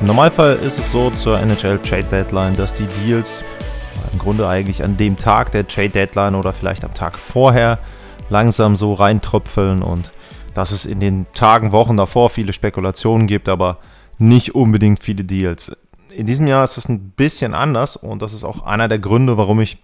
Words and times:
Im 0.00 0.06
Normalfall 0.06 0.56
ist 0.56 0.78
es 0.78 0.90
so 0.90 1.10
zur 1.10 1.38
NHL 1.38 1.78
Trade 1.78 2.04
Deadline, 2.04 2.56
dass 2.56 2.72
die 2.72 2.86
Deals 3.04 3.44
im 4.14 4.18
Grunde 4.18 4.48
eigentlich 4.48 4.82
an 4.82 4.96
dem 4.96 5.18
Tag 5.18 5.52
der 5.52 5.68
Trade 5.68 5.90
Deadline 5.90 6.34
oder 6.34 6.54
vielleicht 6.54 6.84
am 6.84 6.94
Tag 6.94 7.18
vorher 7.18 7.78
langsam 8.30 8.76
so 8.76 8.94
reintröpfeln 8.94 9.82
und 9.82 10.12
dass 10.54 10.70
es 10.70 10.86
in 10.86 11.00
den 11.00 11.26
Tagen, 11.34 11.72
Wochen 11.72 11.98
davor 11.98 12.30
viele 12.30 12.54
Spekulationen 12.54 13.26
gibt, 13.26 13.50
aber 13.50 13.76
nicht 14.16 14.54
unbedingt 14.54 15.02
viele 15.02 15.22
Deals. 15.22 15.70
In 16.14 16.26
diesem 16.26 16.46
Jahr 16.46 16.64
ist 16.64 16.78
es 16.78 16.88
ein 16.88 17.10
bisschen 17.10 17.52
anders 17.52 17.96
und 17.96 18.22
das 18.22 18.32
ist 18.32 18.42
auch 18.42 18.64
einer 18.64 18.88
der 18.88 19.00
Gründe, 19.00 19.36
warum 19.36 19.60
ich 19.60 19.76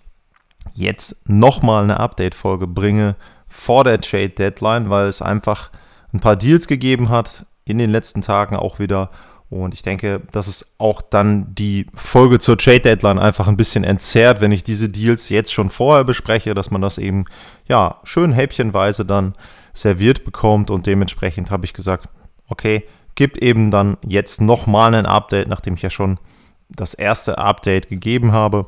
jetzt 0.73 1.29
nochmal 1.29 1.85
eine 1.85 2.01
Update-Folge 2.01 2.67
bringe 2.67 3.17
vor 3.49 3.85
der 3.85 4.01
Trade 4.01 4.31
Deadline, 4.31 4.89
weil 4.89 5.09
es 5.09 5.21
einfach 5.21 5.71
ein 6.15 6.21
paar 6.21 6.37
Deals 6.37 6.67
gegeben 6.67 7.11
hat 7.11 7.45
in 7.67 7.77
den 7.77 7.91
letzten 7.91 8.23
Tagen 8.23 8.57
auch 8.57 8.79
wieder 8.79 9.11
und 9.49 9.75
ich 9.75 9.83
denke, 9.83 10.23
dass 10.33 10.49
es 10.49 10.75
auch 10.79 11.01
dann 11.01 11.55
die 11.55 11.87
Folge 11.95 12.41
zur 12.41 12.59
Trade 12.59 12.81
Deadline 12.81 13.19
einfach 13.19 13.47
ein 13.47 13.57
bisschen 13.57 13.85
entzerrt, 13.85 14.41
wenn 14.41 14.51
ich 14.51 14.65
diese 14.65 14.89
Deals 14.89 15.29
jetzt 15.29 15.53
schon 15.53 15.71
vorher 15.71 16.05
bespreche, 16.05 16.55
dass 16.55 16.71
man 16.71 16.83
das 16.83 16.99
eben 16.99 17.27
ja 17.69 18.01
schön 18.03 18.33
häppchenweise 18.33 19.05
dann 19.05 19.35
serviert 19.73 20.25
bekommt 20.25 20.71
und 20.71 20.87
dementsprechend 20.87 21.51
habe 21.51 21.65
ich 21.65 21.75
gesagt, 21.75 22.09
okay, 22.49 22.85
gibt 23.15 23.39
eben 23.39 23.71
dann 23.71 23.99
jetzt 24.05 24.41
nochmal 24.41 24.95
ein 24.95 25.07
Update, 25.07 25.49
nachdem 25.49 25.75
ich 25.75 25.83
ja 25.83 25.91
schon 25.91 26.19
das 26.69 26.95
erste 26.95 27.39
Update 27.39 27.89
gegeben 27.89 28.33
habe. 28.33 28.67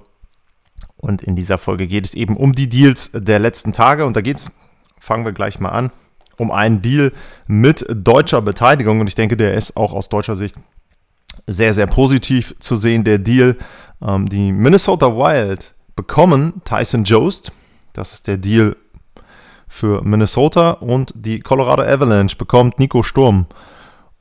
Und 0.97 1.23
in 1.23 1.37
dieser 1.37 1.59
Folge 1.59 1.87
geht 1.87 2.05
es 2.05 2.15
eben 2.15 2.37
um 2.37 2.55
die 2.55 2.69
Deals 2.69 3.11
der 3.13 3.39
letzten 3.39 3.73
Tage 3.73 4.05
und 4.07 4.17
da 4.17 4.21
geht 4.21 4.37
es, 4.37 4.53
fangen 4.99 5.25
wir 5.25 5.33
gleich 5.33 5.59
mal 5.61 5.71
an, 5.71 5.91
um 6.39 6.51
einen 6.51 6.81
Deal 6.81 7.13
mit 7.47 7.85
deutscher 7.89 8.41
Beteiligung. 8.41 9.01
Und 9.01 9.07
ich 9.07 9.15
denke, 9.15 9.37
der 9.37 9.55
ist 9.55 9.77
auch 9.77 9.93
aus 9.93 10.09
deutscher 10.09 10.37
Sicht 10.37 10.57
sehr, 11.47 11.73
sehr 11.73 11.87
positiv 11.87 12.55
zu 12.61 12.77
sehen. 12.77 13.05
Der 13.05 13.19
Deal, 13.19 13.57
ähm, 14.03 14.29
die 14.29 14.53
Minnesota 14.53 15.07
Wild 15.09 15.75
bekommen 15.97 16.63
Tyson 16.65 17.05
Jost. 17.05 17.53
Das 17.93 18.13
ist 18.13 18.27
der 18.27 18.37
Deal 18.37 18.77
für 19.67 20.03
Minnesota. 20.03 20.71
Und 20.71 21.13
die 21.15 21.41
Colorado 21.41 21.83
Avalanche 21.83 22.37
bekommt 22.37 22.79
Nico 22.79 23.03
Sturm. 23.03 23.47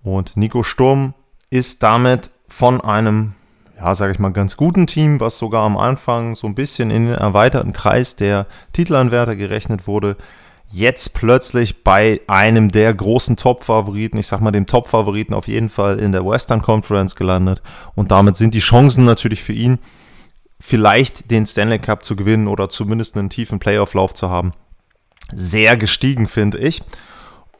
Und 0.03 0.35
Nico 0.37 0.63
Sturm 0.63 1.13
ist 1.49 1.83
damit 1.83 2.31
von 2.47 2.81
einem, 2.81 3.33
ja, 3.77 3.93
sage 3.93 4.13
ich 4.13 4.19
mal, 4.19 4.31
ganz 4.31 4.57
guten 4.57 4.87
Team, 4.87 5.19
was 5.19 5.37
sogar 5.37 5.63
am 5.63 5.77
Anfang 5.77 6.35
so 6.35 6.47
ein 6.47 6.55
bisschen 6.55 6.89
in 6.91 7.05
den 7.05 7.15
erweiterten 7.15 7.73
Kreis 7.73 8.15
der 8.15 8.47
Titelanwärter 8.73 9.35
gerechnet 9.35 9.87
wurde, 9.87 10.17
jetzt 10.71 11.13
plötzlich 11.13 11.83
bei 11.83 12.21
einem 12.27 12.71
der 12.71 12.93
großen 12.93 13.37
Top-Favoriten, 13.37 14.17
ich 14.17 14.27
sag 14.27 14.41
mal 14.41 14.51
dem 14.51 14.65
Top-Favoriten 14.65 15.33
auf 15.33 15.47
jeden 15.47 15.69
Fall 15.69 15.99
in 15.99 16.11
der 16.11 16.25
Western 16.25 16.61
Conference 16.61 17.15
gelandet. 17.15 17.61
Und 17.95 18.11
damit 18.11 18.35
sind 18.35 18.53
die 18.53 18.59
Chancen 18.59 19.05
natürlich 19.05 19.43
für 19.43 19.53
ihn, 19.53 19.79
vielleicht 20.59 21.31
den 21.31 21.45
Stanley 21.45 21.79
Cup 21.79 22.03
zu 22.03 22.15
gewinnen 22.15 22.47
oder 22.47 22.69
zumindest 22.69 23.17
einen 23.17 23.29
tiefen 23.29 23.59
Playoff-Lauf 23.59 24.13
zu 24.13 24.29
haben, 24.29 24.53
sehr 25.31 25.77
gestiegen, 25.77 26.27
finde 26.27 26.57
ich. 26.57 26.81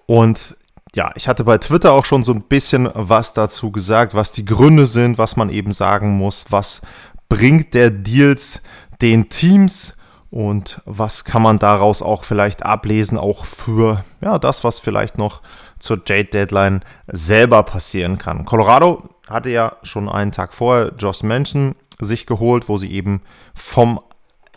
Und 0.06 0.56
ja, 0.96 1.12
ich 1.16 1.28
hatte 1.28 1.44
bei 1.44 1.58
Twitter 1.58 1.94
auch 1.94 2.06
schon 2.06 2.24
so 2.24 2.34
ein 2.34 2.44
bisschen 2.44 2.90
was 2.94 3.34
dazu 3.34 3.72
gesagt, 3.72 4.14
was 4.14 4.32
die 4.32 4.46
Gründe 4.46 4.86
sind, 4.86 5.18
was 5.18 5.36
man 5.36 5.50
eben 5.50 5.72
sagen 5.72 6.18
muss, 6.18 6.46
was 6.50 6.82
bringt 7.30 7.74
der 7.74 7.92
Deals 7.92 8.62
den 9.02 9.30
Teams 9.30 9.97
und 10.30 10.82
was 10.86 11.24
kann 11.24 11.42
man 11.42 11.58
daraus 11.58 12.02
auch 12.02 12.24
vielleicht 12.24 12.64
ablesen, 12.64 13.18
auch 13.18 13.46
für 13.46 14.04
ja, 14.22 14.38
das, 14.40 14.64
was 14.64 14.80
vielleicht 14.80 15.18
noch 15.18 15.42
zur 15.80 16.02
Jade 16.06 16.26
Deadline 16.26 16.82
selber 17.08 17.64
passieren 17.64 18.18
kann. 18.18 18.46
Colorado 18.46 19.10
hatte 19.30 19.50
ja 19.50 19.78
schon 19.84 20.10
einen 20.10 20.32
Tag 20.32 20.54
vorher 20.54 20.94
Josh 20.98 21.24
Manson 21.24 21.76
sich 22.00 22.26
geholt, 22.26 22.70
wo 22.70 22.78
sie 22.78 22.92
eben 22.92 23.22
vom 23.54 24.00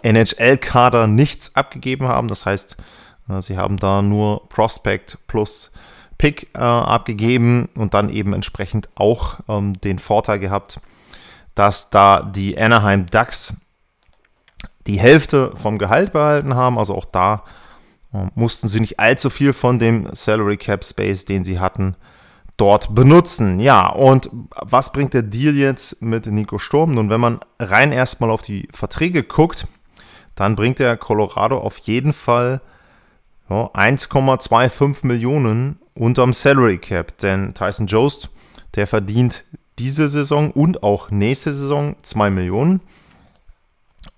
NHL-Kader 0.02 1.06
nichts 1.06 1.54
abgegeben 1.56 2.08
haben. 2.08 2.28
Das 2.28 2.46
heißt, 2.46 2.76
äh, 3.28 3.42
sie 3.42 3.56
haben 3.56 3.76
da 3.76 4.02
nur 4.02 4.48
Prospect 4.48 5.18
plus 5.26 5.72
Pick 6.18 6.50
äh, 6.54 6.58
abgegeben 6.58 7.68
und 7.76 7.94
dann 7.94 8.10
eben 8.10 8.34
entsprechend 8.34 8.88
auch 8.94 9.36
ähm, 9.48 9.80
den 9.80 9.98
Vorteil 9.98 10.38
gehabt, 10.38 10.80
dass 11.54 11.90
da 11.90 12.22
die 12.22 12.58
Anaheim 12.58 13.06
Ducks 13.06 13.56
die 14.90 14.98
Hälfte 14.98 15.52
vom 15.54 15.78
Gehalt 15.78 16.12
behalten 16.12 16.54
haben. 16.54 16.78
Also 16.78 16.94
auch 16.94 17.04
da 17.04 17.44
äh, 18.12 18.26
mussten 18.34 18.68
sie 18.68 18.80
nicht 18.80 18.98
allzu 18.98 19.30
viel 19.30 19.52
von 19.52 19.78
dem 19.78 20.08
Salary 20.14 20.56
Cap 20.56 20.84
Space, 20.84 21.24
den 21.24 21.44
sie 21.44 21.60
hatten, 21.60 21.94
dort 22.56 22.94
benutzen. 22.94 23.60
Ja, 23.60 23.88
und 23.88 24.28
was 24.60 24.92
bringt 24.92 25.14
der 25.14 25.22
Deal 25.22 25.54
jetzt 25.54 26.02
mit 26.02 26.26
Nico 26.26 26.58
Sturm? 26.58 26.92
Nun, 26.92 27.08
wenn 27.08 27.20
man 27.20 27.40
rein 27.58 27.92
erstmal 27.92 28.30
auf 28.30 28.42
die 28.42 28.68
Verträge 28.72 29.22
guckt, 29.22 29.66
dann 30.34 30.56
bringt 30.56 30.78
der 30.78 30.96
Colorado 30.96 31.58
auf 31.58 31.78
jeden 31.78 32.12
Fall 32.12 32.60
ja, 33.48 33.66
1,25 33.72 35.06
Millionen 35.06 35.78
unterm 35.94 36.32
Salary 36.32 36.78
Cap. 36.78 37.16
Denn 37.18 37.54
Tyson 37.54 37.86
Jost, 37.86 38.30
der 38.74 38.86
verdient 38.86 39.44
diese 39.78 40.08
Saison 40.08 40.50
und 40.50 40.82
auch 40.82 41.10
nächste 41.10 41.54
Saison 41.54 41.96
2 42.02 42.30
Millionen. 42.30 42.80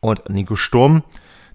Und 0.02 0.28
Nico 0.28 0.56
Sturm, 0.56 1.04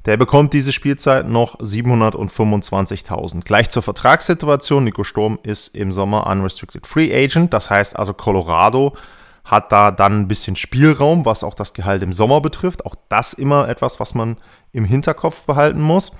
der 0.05 0.15
bekommt 0.15 0.53
diese 0.53 0.71
Spielzeit 0.71 1.27
noch 1.27 1.59
725.000. 1.59 3.43
Gleich 3.43 3.69
zur 3.69 3.83
Vertragssituation. 3.83 4.85
Nico 4.85 5.03
Sturm 5.03 5.37
ist 5.43 5.75
im 5.75 5.91
Sommer 5.91 6.25
Unrestricted 6.27 6.87
Free 6.87 7.13
Agent. 7.13 7.53
Das 7.53 7.69
heißt 7.69 7.99
also, 7.99 8.13
Colorado 8.13 8.95
hat 9.43 9.73
da 9.73 9.91
dann 9.91 10.21
ein 10.21 10.27
bisschen 10.29 10.55
Spielraum, 10.55 11.25
was 11.25 11.43
auch 11.43 11.55
das 11.55 11.73
Gehalt 11.73 12.03
im 12.03 12.13
Sommer 12.13 12.39
betrifft. 12.39 12.85
Auch 12.85 12.95
das 13.09 13.33
immer 13.33 13.67
etwas, 13.67 13.99
was 13.99 14.15
man 14.15 14.37
im 14.71 14.85
Hinterkopf 14.85 15.43
behalten 15.43 15.81
muss. 15.81 16.13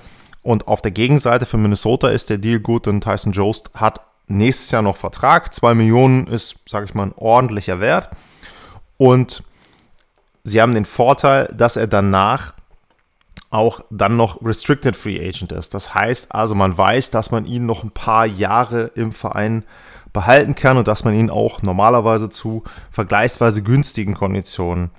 Und 0.43 0.67
auf 0.67 0.81
der 0.81 0.91
Gegenseite 0.91 1.45
für 1.45 1.57
Minnesota 1.57 2.09
ist 2.09 2.29
der 2.29 2.39
Deal 2.39 2.59
gut, 2.59 2.87
denn 2.87 2.99
Tyson 2.99 3.31
Jost 3.31 3.71
hat 3.73 4.01
nächstes 4.27 4.71
Jahr 4.71 4.81
noch 4.81 4.97
Vertrag. 4.97 5.53
2 5.53 5.75
Millionen 5.75 6.27
ist, 6.27 6.59
sage 6.67 6.87
ich 6.87 6.93
mal, 6.93 7.07
ein 7.07 7.15
ordentlicher 7.15 7.79
Wert. 7.79 8.09
Und 8.97 9.43
sie 10.47 10.61
haben 10.61 10.73
den 10.73 10.85
Vorteil, 10.85 11.47
dass 11.53 11.75
er 11.75 11.87
danach 11.87 12.53
auch 13.49 13.81
dann 13.89 14.17
noch 14.17 14.43
Restricted 14.43 14.95
Free 14.95 15.19
Agent 15.19 15.51
ist. 15.51 15.73
Das 15.73 15.93
heißt 15.93 16.33
also, 16.33 16.55
man 16.55 16.77
weiß, 16.77 17.11
dass 17.11 17.31
man 17.31 17.45
ihn 17.45 17.65
noch 17.65 17.83
ein 17.83 17.91
paar 17.91 18.25
Jahre 18.25 18.91
im 18.95 19.11
Verein 19.11 19.63
behalten 20.13 20.55
kann 20.55 20.77
und 20.77 20.87
dass 20.87 21.03
man 21.03 21.13
ihn 21.13 21.29
auch 21.29 21.61
normalerweise 21.61 22.29
zu 22.29 22.63
vergleichsweise 22.91 23.61
günstigen 23.61 24.15
Konditionen 24.15 24.89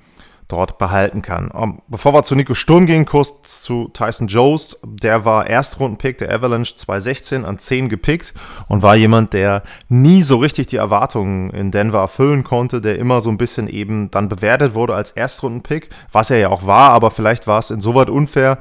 dort 0.49 0.79
behalten 0.79 1.23
kann. 1.23 1.51
Um, 1.51 1.63
ähm, 1.63 1.83
bevor 1.89 2.15
wir 2.15 2.23
zu 2.23 2.35
Nico 2.35 2.55
Sturm 2.55 2.87
gehen, 2.87 3.05
kurz 3.05 3.63
zu 3.63 3.89
Tyson 3.93 4.29
Jones. 4.29 4.81
Der 4.83 5.25
war 5.25 5.47
Erstrundenpick 5.47 6.19
der 6.19 6.33
Avalanche 6.33 6.75
2016 6.75 7.45
an 7.45 7.59
10 7.59 7.89
gepickt 7.91 8.35
und 8.67 8.83
war 8.83 8.97
jemand, 8.97 9.35
der 9.35 9.63
nie 9.89 10.23
so 10.23 10.39
richtig 10.39 10.69
die 10.69 10.77
Erwartungen 10.77 11.51
in 11.51 11.71
Denver 11.71 12.01
erfüllen 12.01 12.45
konnte, 12.45 12.81
der 12.81 12.99
immer 12.99 13.21
so 13.21 13.31
ein 13.31 13.39
bisschen 13.39 13.69
eben 13.69 14.11
dann 14.11 14.29
bewertet 14.29 14.75
wurde 14.75 14.95
als 14.95 15.11
Erstrundenpick, 15.11 15.91
was 16.11 16.31
er 16.31 16.39
ja 16.39 16.49
auch 16.49 16.67
war, 16.67 16.91
aber 16.91 17.11
vielleicht 17.11 17.47
war 17.47 17.59
es 17.59 17.71
insoweit 17.71 18.09
unfair, 18.09 18.59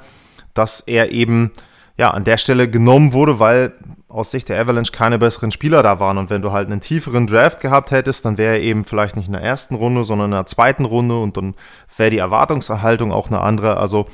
dass 0.53 0.81
er 0.81 1.11
eben 1.11 1.51
ja, 1.97 2.11
an 2.11 2.25
der 2.25 2.37
Stelle 2.37 2.69
genommen 2.69 3.13
wurde, 3.13 3.39
weil 3.39 3.73
aus 4.09 4.31
Sicht 4.31 4.49
der 4.49 4.59
Avalanche 4.59 4.91
keine 4.91 5.19
besseren 5.19 5.51
Spieler 5.51 5.83
da 5.83 5.99
waren. 5.99 6.17
Und 6.17 6.29
wenn 6.29 6.41
du 6.41 6.51
halt 6.51 6.67
einen 6.67 6.79
tieferen 6.79 7.27
Draft 7.27 7.59
gehabt 7.59 7.91
hättest, 7.91 8.23
dann 8.25 8.37
wäre 8.37 8.55
er 8.55 8.61
eben 8.61 8.85
vielleicht 8.85 9.15
nicht 9.15 9.27
in 9.27 9.33
der 9.33 9.41
ersten 9.41 9.75
Runde, 9.75 10.05
sondern 10.05 10.31
in 10.31 10.37
der 10.37 10.45
zweiten 10.45 10.85
Runde 10.85 11.19
und 11.19 11.35
dann 11.35 11.55
wäre 11.95 12.09
die 12.09 12.17
Erwartungserhaltung 12.17 13.11
auch 13.11 13.27
eine 13.27 13.41
andere. 13.41 13.77
Also 13.77 14.07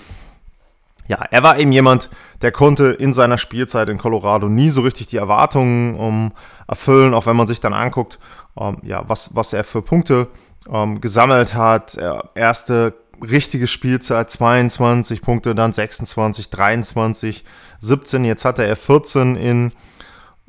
ja, 1.07 1.17
er 1.29 1.43
war 1.43 1.59
eben 1.59 1.71
jemand, 1.71 2.09
der 2.41 2.51
konnte 2.51 2.85
in 2.87 3.13
seiner 3.13 3.37
Spielzeit 3.37 3.89
in 3.89 3.97
Colorado 3.97 4.47
nie 4.47 4.69
so 4.69 4.81
richtig 4.81 5.07
die 5.07 5.17
Erwartungen 5.17 5.95
um, 5.95 6.31
erfüllen, 6.67 7.13
auch 7.13 7.25
wenn 7.25 7.35
man 7.35 7.47
sich 7.47 7.59
dann 7.59 7.73
anguckt, 7.73 8.19
um, 8.55 8.75
ähm, 8.75 8.77
ja, 8.83 9.03
was, 9.07 9.35
was 9.35 9.53
er 9.53 9.63
für 9.63 9.81
Punkte 9.81 10.27
um, 10.67 10.75
ähm, 10.75 11.01
gesammelt 11.01 11.55
hat. 11.55 11.95
Er, 11.95 12.29
erste 12.35 12.93
richtige 13.21 13.67
Spielzeit 13.67 14.29
22 14.29 15.21
Punkte, 15.21 15.55
dann 15.55 15.73
26, 15.73 16.49
23, 16.49 17.43
17. 17.79 18.25
Jetzt 18.25 18.45
hatte 18.45 18.65
er 18.65 18.75
14 18.75 19.35
in 19.35 19.71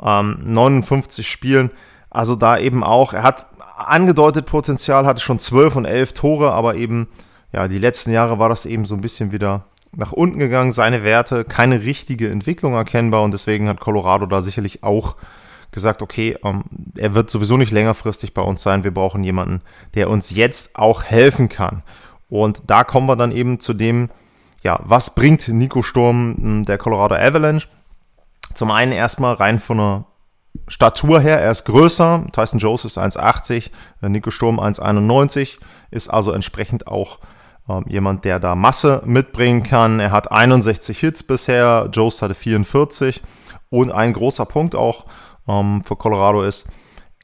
ähm, 0.03 0.39
59 0.45 1.29
Spielen. 1.29 1.71
Also 2.11 2.37
da 2.37 2.59
eben 2.59 2.85
auch, 2.85 3.13
er 3.13 3.23
hat 3.23 3.47
angedeutet 3.77 4.47
Potenzial, 4.47 5.07
hatte 5.07 5.21
schon 5.21 5.39
12 5.39 5.77
und 5.77 5.85
11 5.85 6.15
Tore, 6.15 6.53
aber 6.53 6.77
eben, 6.77 7.09
ja, 7.53 7.69
die 7.69 7.79
letzten 7.79 8.13
Jahre 8.13 8.39
war 8.39 8.49
das 8.49 8.67
eben 8.67 8.85
so 8.85 8.95
ein 8.95 9.01
bisschen 9.01 9.33
wieder 9.33 9.65
nach 9.97 10.13
unten 10.13 10.39
gegangen, 10.39 10.73
seine 10.73 11.05
Werte, 11.05 11.45
keine 11.45 11.83
richtige 11.83 12.29
Entwicklung 12.29 12.75
erkennbar 12.75 13.23
und 13.23 13.33
deswegen 13.33 13.69
hat 13.69 13.81
Colorado 13.81 14.27
da 14.27 14.43
sicherlich 14.43 14.83
auch 14.83 15.17
gesagt, 15.71 16.03
okay, 16.03 16.37
ähm, 16.45 16.65
er 16.97 17.15
wird 17.15 17.31
sowieso 17.31 17.57
nicht 17.57 17.73
längerfristig 17.73 18.33
bei 18.33 18.43
uns 18.43 18.63
sein, 18.63 18.85
wir 18.85 18.95
brauchen 18.95 19.25
jemanden, 19.25 19.61
der 19.95 20.09
uns 20.09 20.31
jetzt 20.31 20.77
auch 20.77 21.03
helfen 21.03 21.49
kann. 21.49 21.83
Und 22.29 22.63
da 22.67 22.85
kommen 22.85 23.07
wir 23.07 23.17
dann 23.17 23.33
eben 23.33 23.61
zu 23.61 23.75
dem, 23.75 24.11
ja, 24.63 24.81
was 24.83 25.15
bringt 25.15 25.49
Nico 25.49 25.83
Sturm 25.83 26.37
hm, 26.39 26.65
der 26.65 26.79
Colorado 26.79 27.15
Avalanche? 27.15 27.69
Zum 28.55 28.71
einen 28.71 28.93
erstmal 28.93 29.35
rein 29.35 29.59
von 29.59 29.81
einer 29.81 30.05
Statur 30.69 31.21
her, 31.21 31.41
er 31.41 31.51
ist 31.51 31.65
größer, 31.65 32.27
Tyson 32.33 32.59
Jones 32.59 32.85
ist 32.85 32.99
1,80, 32.99 33.71
äh, 34.03 34.09
Nico 34.09 34.31
Sturm 34.31 34.61
1,91, 34.61 35.59
ist 35.91 36.09
also 36.09 36.33
entsprechend 36.33 36.87
auch 36.87 37.19
ähm, 37.69 37.85
jemand, 37.89 38.25
der 38.25 38.39
da 38.39 38.55
Masse 38.55 39.03
mitbringen 39.05 39.63
kann. 39.63 40.01
Er 40.01 40.13
hat 40.13 40.31
61 40.31 40.99
Hits 40.99 41.23
bisher, 41.23 41.89
Jost 41.93 42.23
hatte 42.23 42.35
44 42.35 43.21
und 43.71 43.91
ein 43.91 44.13
großer 44.13 44.47
Punkt 44.47 44.75
auch 44.75 45.07
ähm, 45.49 45.83
für 45.85 45.97
Colorado 45.97 46.43
ist, 46.43 46.69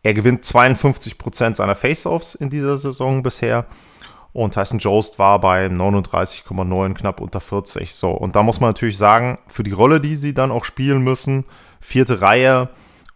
er 0.03 0.15
gewinnt 0.15 0.45
52% 0.45 1.57
seiner 1.57 1.75
Faceoffs 1.75 2.35
in 2.35 2.51
dieser 2.51 2.77
Saison 2.77 3.23
bisher 3.23 3.67
und 4.33 4.55
Tyson 4.55 4.79
Jost 4.79 5.19
war 5.19 5.41
bei 5.41 5.67
39,9 5.67 6.95
knapp 6.95 7.21
unter 7.21 7.41
40. 7.41 7.95
So, 7.95 8.11
und 8.11 8.37
da 8.37 8.43
muss 8.43 8.61
man 8.61 8.71
natürlich 8.71 8.99
sagen, 8.99 9.39
für 9.49 9.63
die 9.63 9.73
Rolle, 9.73 10.01
die 10.01 10.17
sie 10.17 10.35
dann 10.35 10.51
auch 10.51 10.65
spielen 10.65 11.03
müssen, 11.03 11.45
vierte 11.81 12.21
Reihe, 12.21 12.69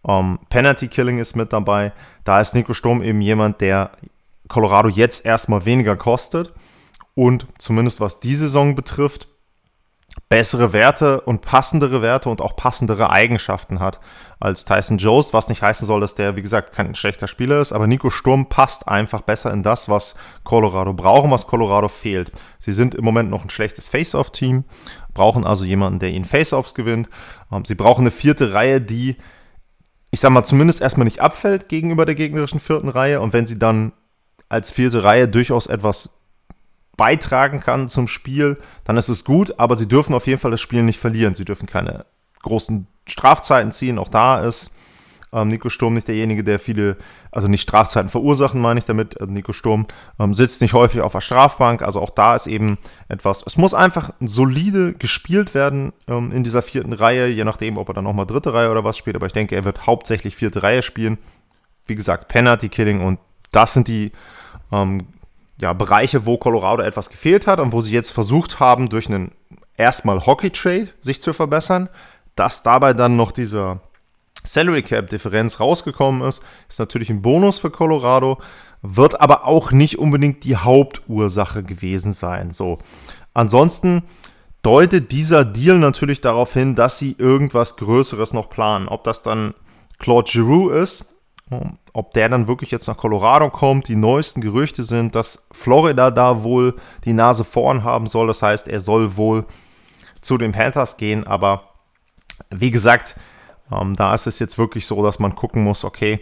ähm, 0.07 0.39
Penalty 0.49 0.87
Killing 0.87 1.19
ist 1.19 1.35
mit 1.35 1.53
dabei, 1.53 1.93
da 2.23 2.39
ist 2.39 2.53
Nico 2.53 2.73
Sturm 2.73 3.01
eben 3.01 3.21
jemand, 3.21 3.61
der 3.61 3.91
Colorado 4.47 4.89
jetzt 4.89 5.25
erstmal 5.25 5.65
weniger 5.65 5.95
kostet 5.95 6.53
und 7.15 7.47
zumindest 7.57 8.01
was 8.01 8.19
die 8.19 8.35
Saison 8.35 8.75
betrifft, 8.75 9.27
bessere 10.27 10.73
Werte 10.73 11.21
und 11.21 11.41
passendere 11.41 12.01
Werte 12.01 12.29
und 12.29 12.41
auch 12.41 12.55
passendere 12.55 13.11
Eigenschaften 13.11 13.79
hat 13.79 13.99
als 14.39 14.65
Tyson 14.65 14.97
Jones, 14.97 15.33
was 15.33 15.49
nicht 15.49 15.61
heißen 15.61 15.85
soll, 15.85 16.01
dass 16.01 16.15
der, 16.15 16.35
wie 16.35 16.41
gesagt, 16.41 16.73
kein 16.73 16.95
schlechter 16.95 17.27
Spieler 17.27 17.61
ist, 17.61 17.73
aber 17.73 17.87
Nico 17.87 18.09
Sturm 18.09 18.49
passt 18.49 18.87
einfach 18.87 19.21
besser 19.21 19.53
in 19.53 19.63
das, 19.63 19.87
was 19.87 20.15
Colorado 20.43 20.93
braucht 20.93 21.25
und 21.25 21.31
was 21.31 21.47
Colorado 21.47 21.87
fehlt. 21.87 22.31
Sie 22.59 22.71
sind 22.71 22.95
im 22.95 23.05
Moment 23.05 23.29
noch 23.29 23.43
ein 23.43 23.49
schlechtes 23.49 23.87
Face-Off-Team, 23.87 24.65
brauchen 25.13 25.45
also 25.45 25.63
jemanden, 25.63 25.99
der 25.99 26.09
ihnen 26.09 26.25
Face-Offs 26.25 26.73
gewinnt. 26.73 27.07
Ähm, 27.51 27.63
sie 27.65 27.75
brauchen 27.75 28.01
eine 28.01 28.11
vierte 28.11 28.53
Reihe, 28.53 28.81
die, 28.81 29.17
ich 30.09 30.19
sag 30.19 30.31
mal, 30.31 30.43
zumindest 30.43 30.81
erstmal 30.81 31.05
nicht 31.05 31.21
abfällt 31.21 31.69
gegenüber 31.69 32.05
der 32.05 32.15
gegnerischen 32.15 32.59
vierten 32.59 32.89
Reihe 32.89 33.21
und 33.21 33.31
wenn 33.31 33.47
sie 33.47 33.59
dann 33.59 33.93
als 34.49 34.71
vierte 34.71 35.03
Reihe 35.03 35.27
durchaus 35.27 35.67
etwas 35.67 36.14
beitragen 36.97 37.59
kann 37.59 37.89
zum 37.89 38.07
Spiel, 38.07 38.57
dann 38.83 38.97
ist 38.97 39.09
es 39.09 39.25
gut, 39.25 39.59
aber 39.59 39.75
sie 39.75 39.87
dürfen 39.87 40.13
auf 40.13 40.27
jeden 40.27 40.39
Fall 40.39 40.51
das 40.51 40.61
Spiel 40.61 40.83
nicht 40.83 40.99
verlieren. 40.99 41.35
Sie 41.35 41.45
dürfen 41.45 41.67
keine 41.67 42.05
großen 42.41 42.87
Strafzeiten 43.07 43.71
ziehen, 43.71 43.97
auch 43.97 44.07
da 44.07 44.39
ist 44.39 44.71
ähm, 45.35 45.49
Nico 45.49 45.69
Sturm 45.69 45.93
nicht 45.93 46.07
derjenige, 46.07 46.43
der 46.43 46.59
viele, 46.59 46.97
also 47.31 47.47
nicht 47.47 47.61
Strafzeiten 47.61 48.09
verursachen, 48.09 48.61
meine 48.61 48.79
ich 48.79 48.85
damit. 48.85 49.19
Äh, 49.19 49.25
Nico 49.27 49.51
Sturm 49.51 49.85
ähm, 50.17 50.33
sitzt 50.33 50.61
nicht 50.61 50.73
häufig 50.73 51.01
auf 51.01 51.11
der 51.11 51.21
Strafbank, 51.21 51.81
also 51.81 51.99
auch 51.99 52.09
da 52.09 52.35
ist 52.35 52.47
eben 52.47 52.77
etwas, 53.09 53.43
es 53.45 53.57
muss 53.57 53.73
einfach 53.73 54.11
solide 54.21 54.93
gespielt 54.93 55.53
werden 55.53 55.91
ähm, 56.07 56.31
in 56.31 56.43
dieser 56.43 56.61
vierten 56.61 56.93
Reihe, 56.93 57.27
je 57.27 57.43
nachdem, 57.43 57.77
ob 57.77 57.89
er 57.89 57.93
dann 57.93 58.05
nochmal 58.05 58.25
dritte 58.25 58.53
Reihe 58.53 58.71
oder 58.71 58.83
was 58.83 58.97
spielt, 58.97 59.17
aber 59.17 59.25
ich 59.25 59.33
denke, 59.33 59.55
er 59.55 59.65
wird 59.65 59.85
hauptsächlich 59.85 60.35
vierte 60.35 60.63
Reihe 60.63 60.81
spielen. 60.81 61.17
Wie 61.85 61.95
gesagt, 61.95 62.29
Penalty 62.29 62.69
Killing 62.69 63.01
und 63.01 63.19
das 63.51 63.73
sind 63.73 63.87
die 63.87 64.11
ähm, 64.71 65.07
ja, 65.59 65.73
Bereiche, 65.73 66.25
wo 66.25 66.37
Colorado 66.37 66.83
etwas 66.83 67.09
gefehlt 67.09 67.47
hat 67.47 67.59
und 67.59 67.71
wo 67.71 67.81
sie 67.81 67.91
jetzt 67.91 68.11
versucht 68.11 68.59
haben, 68.59 68.89
durch 68.89 69.07
einen 69.07 69.31
erstmal 69.77 70.25
Hockey-Trade 70.25 70.89
sich 70.99 71.21
zu 71.21 71.33
verbessern. 71.33 71.89
Dass 72.35 72.63
dabei 72.63 72.93
dann 72.93 73.15
noch 73.15 73.31
diese 73.31 73.79
Salary 74.43 74.83
Cap-Differenz 74.83 75.59
rausgekommen 75.59 76.21
ist, 76.27 76.43
ist 76.67 76.79
natürlich 76.79 77.09
ein 77.09 77.21
Bonus 77.21 77.59
für 77.59 77.71
Colorado, 77.71 78.39
wird 78.81 79.21
aber 79.21 79.45
auch 79.45 79.71
nicht 79.71 79.97
unbedingt 79.97 80.43
die 80.43 80.57
Hauptursache 80.57 81.63
gewesen 81.63 82.11
sein. 82.11 82.51
So, 82.51 82.77
ansonsten 83.33 84.03
deutet 84.61 85.11
dieser 85.11 85.45
Deal 85.45 85.79
natürlich 85.79 86.21
darauf 86.21 86.53
hin, 86.53 86.75
dass 86.75 86.99
sie 86.99 87.15
irgendwas 87.17 87.77
Größeres 87.77 88.33
noch 88.33 88.49
planen. 88.49 88.87
Ob 88.87 89.03
das 89.03 89.21
dann 89.21 89.53
Claude 89.99 90.29
Giroux 90.29 90.69
ist, 90.69 91.14
ob 91.93 92.13
der 92.13 92.29
dann 92.29 92.47
wirklich 92.47 92.71
jetzt 92.71 92.87
nach 92.87 92.97
Colorado 92.97 93.49
kommt, 93.49 93.87
die 93.87 93.95
neuesten 93.95 94.41
Gerüchte 94.41 94.83
sind, 94.83 95.13
dass 95.13 95.47
Florida 95.51 96.09
da 96.09 96.43
wohl 96.43 96.75
die 97.03 97.13
Nase 97.13 97.43
vorn 97.43 97.83
haben 97.83 98.07
soll. 98.07 98.27
Das 98.27 98.41
heißt, 98.41 98.67
er 98.67 98.79
soll 98.79 99.15
wohl 99.15 99.45
zu 100.21 100.37
den 100.37 100.51
Panthers 100.51 100.97
gehen. 100.97 101.25
Aber 101.27 101.69
wie 102.49 102.71
gesagt, 102.71 103.15
ähm, 103.71 103.95
da 103.95 104.13
ist 104.13 104.27
es 104.27 104.39
jetzt 104.39 104.57
wirklich 104.57 104.87
so, 104.87 105.03
dass 105.03 105.19
man 105.19 105.35
gucken 105.35 105.63
muss, 105.63 105.83
okay, 105.83 106.21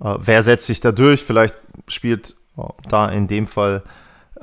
äh, 0.00 0.14
wer 0.18 0.42
setzt 0.42 0.66
sich 0.66 0.80
da 0.80 0.92
durch? 0.92 1.22
Vielleicht 1.22 1.56
spielt 1.86 2.34
äh, 2.58 2.62
da 2.88 3.08
in 3.08 3.28
dem 3.28 3.46
Fall 3.46 3.84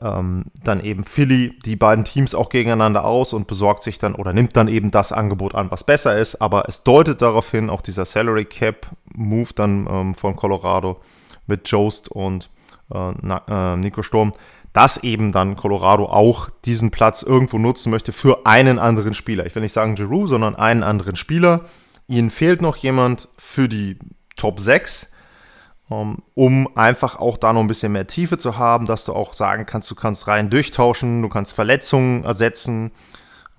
ähm, 0.04 0.46
dann 0.64 0.84
eben 0.84 1.06
Philly 1.06 1.58
die 1.66 1.76
beiden 1.76 2.04
Teams 2.04 2.36
auch 2.36 2.50
gegeneinander 2.50 3.06
aus 3.06 3.34
und 3.34 3.48
besorgt 3.48 3.84
sich 3.84 4.00
dann 4.00 4.16
oder 4.16 4.34
nimmt 4.34 4.56
dann 4.58 4.68
eben 4.68 4.92
das 4.92 5.12
Angebot 5.12 5.56
an, 5.56 5.72
was 5.72 5.84
besser 5.84 6.18
ist. 6.18 6.42
Aber 6.42 6.66
es 6.68 6.84
deutet 6.84 7.22
darauf 7.22 7.50
hin, 7.50 7.70
auch 7.70 7.82
dieser 7.82 8.06
Salary 8.06 8.46
Cap 8.46 8.88
Move 9.16 9.50
dann 9.56 9.88
ähm, 9.90 10.16
von 10.16 10.36
Colorado 10.36 11.00
mit 11.48 11.68
Jost 11.70 12.10
und 12.10 12.50
äh, 12.94 13.12
äh, 13.12 13.78
Nico 13.78 14.02
Sturm, 14.02 14.34
dass 14.74 14.98
eben 14.98 15.32
dann 15.32 15.56
Colorado 15.56 16.06
auch 16.06 16.50
diesen 16.66 16.92
Platz 16.92 17.24
irgendwo 17.24 17.58
nutzen 17.58 17.90
möchte 17.90 18.12
für 18.12 18.46
einen 18.46 18.80
anderen 18.80 19.14
Spieler. 19.14 19.46
Ich 19.46 19.56
will 19.56 19.62
nicht 19.62 19.74
sagen 19.74 19.96
Giroux, 19.96 20.28
sondern 20.28 20.56
einen 20.56 20.84
anderen 20.84 21.16
Spieler. 21.16 21.62
Ihnen 22.08 22.30
fehlt 22.30 22.62
noch 22.62 22.76
jemand 22.76 23.30
für 23.38 23.70
die 23.70 23.98
Top 24.36 24.60
6 24.60 25.06
ähm, 25.06 25.13
um 25.90 26.70
einfach 26.76 27.18
auch 27.20 27.38
da 27.38 27.54
noch 27.54 27.62
ein 27.62 27.68
bisschen 27.68 27.92
mehr 27.92 28.08
Tiefe 28.08 28.38
zu 28.38 28.58
haben, 28.58 28.86
dass 28.86 29.06
du 29.06 29.14
auch 29.14 29.34
sagen 29.34 29.66
kannst, 29.66 29.92
du 29.92 29.96
kannst 29.96 30.28
rein 30.28 30.50
durchtauschen, 30.50 31.22
du 31.22 31.30
kannst 31.30 31.54
Verletzungen 31.54 32.24
ersetzen, 32.24 32.92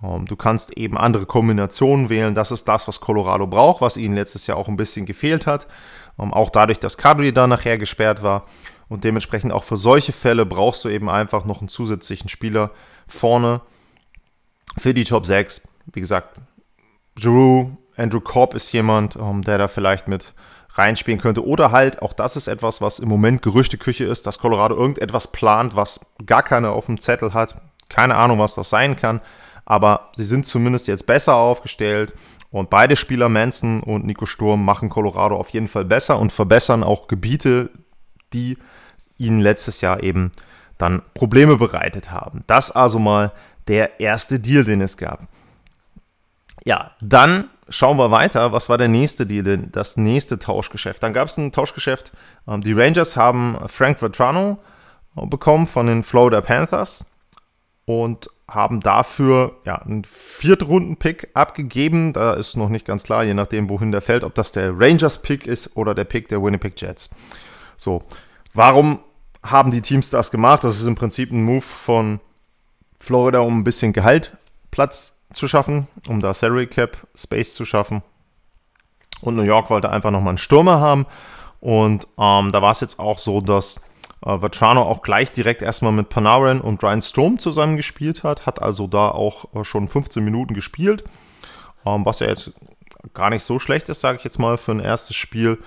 ähm, 0.03 0.27
du 0.27 0.37
kannst 0.37 0.77
eben 0.77 0.97
andere 0.99 1.27
Kombinationen 1.27 2.09
wählen. 2.09 2.35
Das 2.35 2.51
ist 2.51 2.67
das, 2.67 2.89
was 2.89 3.01
Colorado 3.01 3.47
braucht, 3.47 3.81
was 3.81 3.97
ihnen 3.97 4.15
letztes 4.15 4.47
Jahr 4.47 4.57
auch 4.57 4.69
ein 4.69 4.77
bisschen 4.77 5.07
gefehlt 5.07 5.47
hat. 5.47 5.67
Ähm, 6.19 6.33
auch 6.33 6.51
dadurch, 6.51 6.81
dass 6.81 6.99
Kadri 6.99 7.33
da 7.33 7.47
nachher 7.47 7.79
gesperrt 7.79 8.23
war. 8.23 8.47
Und 8.89 9.05
dementsprechend 9.05 9.53
auch 9.53 9.65
für 9.65 9.77
solche 9.77 10.13
Fälle 10.13 10.45
brauchst 10.45 10.85
du 10.85 10.89
eben 10.89 11.09
einfach 11.09 11.45
noch 11.45 11.61
einen 11.61 11.69
zusätzlichen 11.69 12.29
Spieler 12.29 12.71
vorne 13.07 13.61
für 14.77 14.93
die 14.93 15.05
Top 15.05 15.27
6. 15.27 15.69
Wie 15.93 16.01
gesagt, 16.01 16.39
Drew, 17.17 17.71
Andrew 17.97 18.21
Cobb 18.21 18.55
ist 18.55 18.73
jemand, 18.73 19.17
der 19.17 19.59
da 19.59 19.69
vielleicht 19.69 20.09
mit 20.09 20.35
reinspielen 20.75 21.21
könnte. 21.21 21.47
Oder 21.47 21.73
halt, 21.73 22.03
auch 22.03 22.13
das 22.13 22.37
ist 22.37 22.49
etwas, 22.49 22.81
was 22.81 22.99
im 22.99 23.09
Moment 23.09 23.43
Gerüchteküche 23.43 24.05
ist, 24.05 24.27
dass 24.27 24.39
Colorado 24.39 24.75
irgendetwas 24.75 25.31
plant, 25.31 25.77
was 25.77 26.13
gar 26.27 26.43
keiner 26.43 26.73
auf 26.73 26.87
dem 26.87 26.99
Zettel 26.99 27.33
hat. 27.33 27.57
Keine 27.89 28.17
Ahnung, 28.17 28.39
was 28.39 28.55
das 28.55 28.71
sein 28.71 28.97
kann. 28.97 29.21
Aber 29.65 30.11
sie 30.15 30.25
sind 30.25 30.47
zumindest 30.47 30.89
jetzt 30.89 31.07
besser 31.07 31.37
aufgestellt. 31.37 32.13
Und 32.51 32.71
beide 32.71 32.97
Spieler, 32.97 33.29
Manson 33.29 33.83
und 33.83 34.05
Nico 34.05 34.27
Sturm, 34.27 34.65
machen 34.65 34.89
Colorado 34.89 35.37
auf 35.37 35.51
jeden 35.51 35.69
Fall 35.69 35.85
besser 35.85 36.19
und 36.19 36.33
verbessern 36.33 36.85
auch 36.85 37.09
Gebiete, 37.09 37.71
die 38.33 38.59
ihnen 39.17 39.41
letztes 39.41 39.81
Jahr 39.81 40.03
eben 40.03 40.33
dann 40.79 41.03
Probleme 41.15 41.57
bereitet 41.57 42.11
haben. 42.11 42.43
Das 42.47 42.71
also 42.71 42.99
mal 42.99 43.33
der 43.69 44.01
erste 44.01 44.41
Deal, 44.41 44.65
den 44.65 44.81
es 44.81 44.97
gab. 44.97 45.27
Ja, 46.65 46.93
dann 47.01 47.51
schauen 47.69 47.97
wir 47.97 48.11
weiter. 48.11 48.53
Was 48.53 48.69
war 48.69 48.79
der 48.79 48.89
nächste 48.89 49.27
Deal, 49.27 49.69
das 49.71 49.97
nächste 49.97 50.39
Tauschgeschäft? 50.39 51.03
Dann 51.03 51.13
gab 51.13 51.29
es 51.29 51.37
ein 51.37 51.53
Tauschgeschäft. 51.53 52.13
Ähm, 52.49 52.61
die 52.61 52.73
Rangers 52.73 53.17
haben 53.17 53.57
Frank 53.67 54.03
Vetrano 54.03 54.59
äh, 55.17 55.27
bekommen 55.27 55.67
von 55.67 55.87
den 55.87 56.03
Florida 56.03 56.41
Panthers 56.41 57.07
und 57.87 58.31
haben 58.49 58.81
dafür 58.81 59.57
ja, 59.65 59.77
einen 59.77 60.05
Viertrunden-Pick 60.05 61.31
abgegeben. 61.35 62.13
Da 62.13 62.35
ist 62.35 62.57
noch 62.57 62.69
nicht 62.69 62.87
ganz 62.87 63.05
klar, 63.05 63.25
je 63.25 63.35
nachdem, 63.35 63.69
wohin 63.69 63.91
der 63.91 64.03
fällt, 64.03 64.25
ob 64.25 64.35
das 64.35 64.53
der 64.53 64.79
Rangers-Pick 64.79 65.47
ist 65.47 65.77
oder 65.77 65.95
der 65.95 66.05
Pick 66.05 66.29
der 66.29 66.43
Winnipeg 66.43 66.81
Jets. 66.81 67.11
So, 67.77 68.05
warum 68.53 69.01
haben 69.43 69.71
die 69.71 69.81
Teams 69.83 70.11
das 70.11 70.31
gemacht? 70.31 70.65
Das 70.65 70.81
ist 70.81 70.87
im 70.87 70.95
Prinzip 70.95 71.33
ein 71.33 71.43
Move 71.43 71.61
von 71.61 72.21
Florida, 72.99 73.41
um 73.41 73.59
ein 73.59 73.65
bisschen 73.65 73.93
Gehalt 73.93 74.37
Platz 74.71 75.24
zu 75.35 75.49
schaffen, 75.49 75.87
um 76.09 76.21
da 76.21 76.33
Salary 76.33 76.67
Cap 76.67 76.97
Space 77.15 77.55
zu 77.55 77.65
schaffen. 77.65 78.03
Und 79.21 79.37
New 79.37 79.43
York 79.43 79.71
wollte 79.71 79.91
einfach 79.91 80.11
nochmal 80.11 80.31
einen 80.31 80.39
Stürmer 80.39 80.81
haben. 80.81 81.07
Und 81.61 82.07
ähm, 82.19 82.53
da 82.53 82.61
war 82.61 82.73
es 82.73 82.81
jetzt 82.81 82.99
auch 82.99 83.19
so, 83.19 83.41
dass 83.41 83.81
äh, 84.25 84.43
Vetrano 84.43 84.83
auch 84.83 85.03
gleich 85.03 85.33
direkt 85.33 85.63
erstmal 85.63 85.93
mit 85.93 86.09
Panarin 86.09 86.61
und 86.61 86.83
Ryan 86.83 87.03
Strom 87.03 87.39
zusammen 87.39 87.77
gespielt 87.77 88.23
hat. 88.23 88.47
Hat 88.47 88.61
also 88.61 88.87
da 88.87 89.09
auch 89.09 89.55
äh, 89.55 89.65
schon 89.65 89.89
15 89.89 90.23
Minuten 90.23 90.55
gespielt. 90.55 91.05
Ähm, 91.87 92.05
was 92.05 92.21
ja 92.21 92.27
jetzt 92.27 92.53
gar 93.13 93.31
nicht 93.31 93.45
so 93.45 93.59
schlecht 93.59 93.89
ist, 93.89 94.01
sage 94.01 94.19
ich 94.19 94.25
jetzt 94.25 94.39
mal, 94.39 94.59
für 94.59 94.73
ein 94.73 94.81
erstes 94.81 95.17
Spiel. 95.17 95.59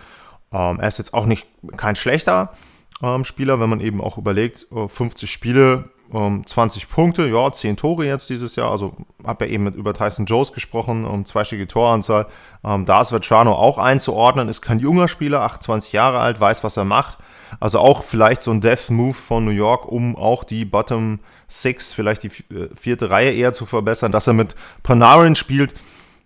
Ähm, 0.52 0.80
er 0.80 0.88
ist 0.88 1.00
jetzt 1.00 1.14
auch 1.14 1.26
nicht 1.26 1.48
kein 1.78 1.96
schlechter. 1.96 2.54
ähm, 3.02 3.24
Spieler, 3.24 3.60
wenn 3.60 3.70
man 3.70 3.80
eben 3.80 4.02
auch 4.02 4.18
überlegt, 4.18 4.68
50 4.72 5.32
Spiele, 5.32 5.90
20 6.12 6.88
Punkte, 6.88 7.28
ja, 7.28 7.52
10 7.52 7.76
Tore 7.76 8.06
jetzt 8.06 8.30
dieses 8.30 8.56
Jahr. 8.56 8.72
Also 8.72 8.96
habe 9.26 9.46
ja 9.46 9.52
eben 9.52 9.66
mit 9.66 9.76
über 9.76 9.94
Tyson 9.94 10.26
Jones 10.26 10.54
gesprochen, 10.54 11.06
um 11.06 11.26
zweistellige 11.26 11.68
Toranzahl. 11.68 12.28
Ähm, 12.64 12.86
da 12.86 13.02
ist 13.02 13.12
Vetrano 13.12 13.54
auch 13.54 13.78
einzuordnen, 13.78 14.48
ist 14.48 14.62
kein 14.62 14.80
junger 14.80 15.08
Spieler, 15.08 15.42
28 15.42 15.92
Jahre 15.92 16.20
alt, 16.20 16.40
weiß, 16.40 16.64
was 16.64 16.78
er 16.78 16.86
macht. 16.86 17.18
Also 17.60 17.80
auch 17.80 18.04
vielleicht 18.04 18.42
so 18.42 18.52
ein 18.52 18.62
Death 18.62 18.90
Move 18.90 19.14
von 19.14 19.44
New 19.44 19.52
York, 19.52 19.86
um 19.86 20.16
auch 20.16 20.44
die 20.44 20.66
Bottom 20.66 21.20
Six, 21.48 21.94
vielleicht 21.94 22.24
die 22.24 22.32
äh, 22.54 22.70
vierte 22.76 23.10
Reihe 23.10 23.34
eher 23.34 23.52
zu 23.54 23.66
verbessern. 23.66 24.12
Dass 24.12 24.28
er 24.28 24.34
mit 24.34 24.56
Panarin 24.84 25.36
spielt, 25.36 25.74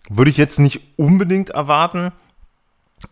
würde 0.09 0.29
ich 0.29 0.37
jetzt 0.37 0.59
nicht 0.59 0.81
unbedingt 0.97 1.49
erwarten. 1.49 2.11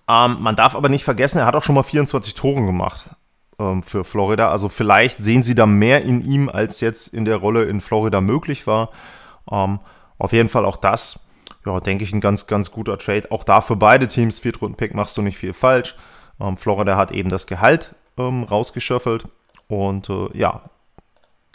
Ähm, 0.07 0.37
man 0.39 0.55
darf 0.55 0.75
aber 0.75 0.89
nicht 0.89 1.03
vergessen, 1.03 1.39
er 1.39 1.47
hat 1.47 1.55
auch 1.55 1.63
schon 1.63 1.75
mal 1.75 1.83
24 1.83 2.35
Tore 2.35 2.63
gemacht 2.63 3.05
ähm, 3.59 3.83
für 3.83 4.03
Florida. 4.03 4.49
Also 4.49 4.69
vielleicht 4.69 5.19
sehen 5.19 5.43
sie 5.43 5.55
da 5.55 5.65
mehr 5.65 6.03
in 6.03 6.23
ihm, 6.23 6.49
als 6.49 6.79
jetzt 6.79 7.13
in 7.13 7.25
der 7.25 7.37
Rolle 7.37 7.65
in 7.65 7.81
Florida 7.81 8.21
möglich 8.21 8.65
war. 8.65 8.89
Ähm, 9.51 9.79
auf 10.17 10.33
jeden 10.33 10.49
Fall 10.49 10.65
auch 10.65 10.77
das, 10.77 11.19
ja, 11.65 11.79
denke 11.79 12.03
ich, 12.03 12.13
ein 12.13 12.21
ganz, 12.21 12.47
ganz 12.47 12.71
guter 12.71 12.97
Trade. 12.97 13.31
Auch 13.31 13.43
da 13.43 13.61
für 13.61 13.75
beide 13.75 14.07
Teams, 14.07 14.39
Viertrunden-Pick, 14.39 14.93
machst 14.93 15.17
du 15.17 15.21
nicht 15.21 15.37
viel 15.37 15.53
falsch. 15.53 15.95
Ähm, 16.39 16.57
Florida 16.57 16.95
hat 16.95 17.11
eben 17.11 17.29
das 17.29 17.47
Gehalt 17.47 17.95
ähm, 18.17 18.43
rausgeschöffelt 18.43 19.27
und 19.67 20.09
äh, 20.09 20.37
ja, 20.37 20.61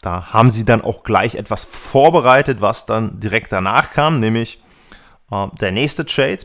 da 0.00 0.32
haben 0.32 0.50
sie 0.50 0.64
dann 0.64 0.82
auch 0.82 1.02
gleich 1.02 1.34
etwas 1.34 1.64
vorbereitet, 1.64 2.60
was 2.60 2.84
dann 2.86 3.20
direkt 3.20 3.52
danach 3.52 3.90
kam, 3.90 4.20
nämlich 4.20 4.62
äh, 5.30 5.46
der 5.60 5.72
nächste 5.72 6.04
Trade. 6.04 6.44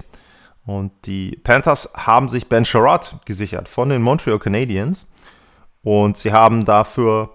Und 0.65 0.91
die 1.05 1.37
Panthers 1.43 1.93
haben 1.95 2.29
sich 2.29 2.47
Ben 2.47 2.63
Sherrod 2.63 3.17
gesichert 3.25 3.67
von 3.67 3.89
den 3.89 4.01
Montreal 4.01 4.39
Canadiens. 4.39 5.09
Und 5.83 6.17
sie 6.17 6.31
haben 6.31 6.65
dafür 6.65 7.31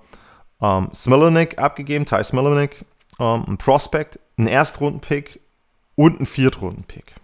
ähm, 0.61 0.89
Smilanic 0.95 1.59
abgegeben, 1.59 2.05
Ty 2.05 2.23
Smilanic, 2.23 2.85
ähm, 3.19 3.45
ein 3.47 3.59
Prospect, 3.59 4.19
einen 4.37 4.49
Erstrunden-Pick 4.49 5.41
und 5.95 6.17
einen 6.17 6.27
Viertrunden-Pick. 6.27 7.15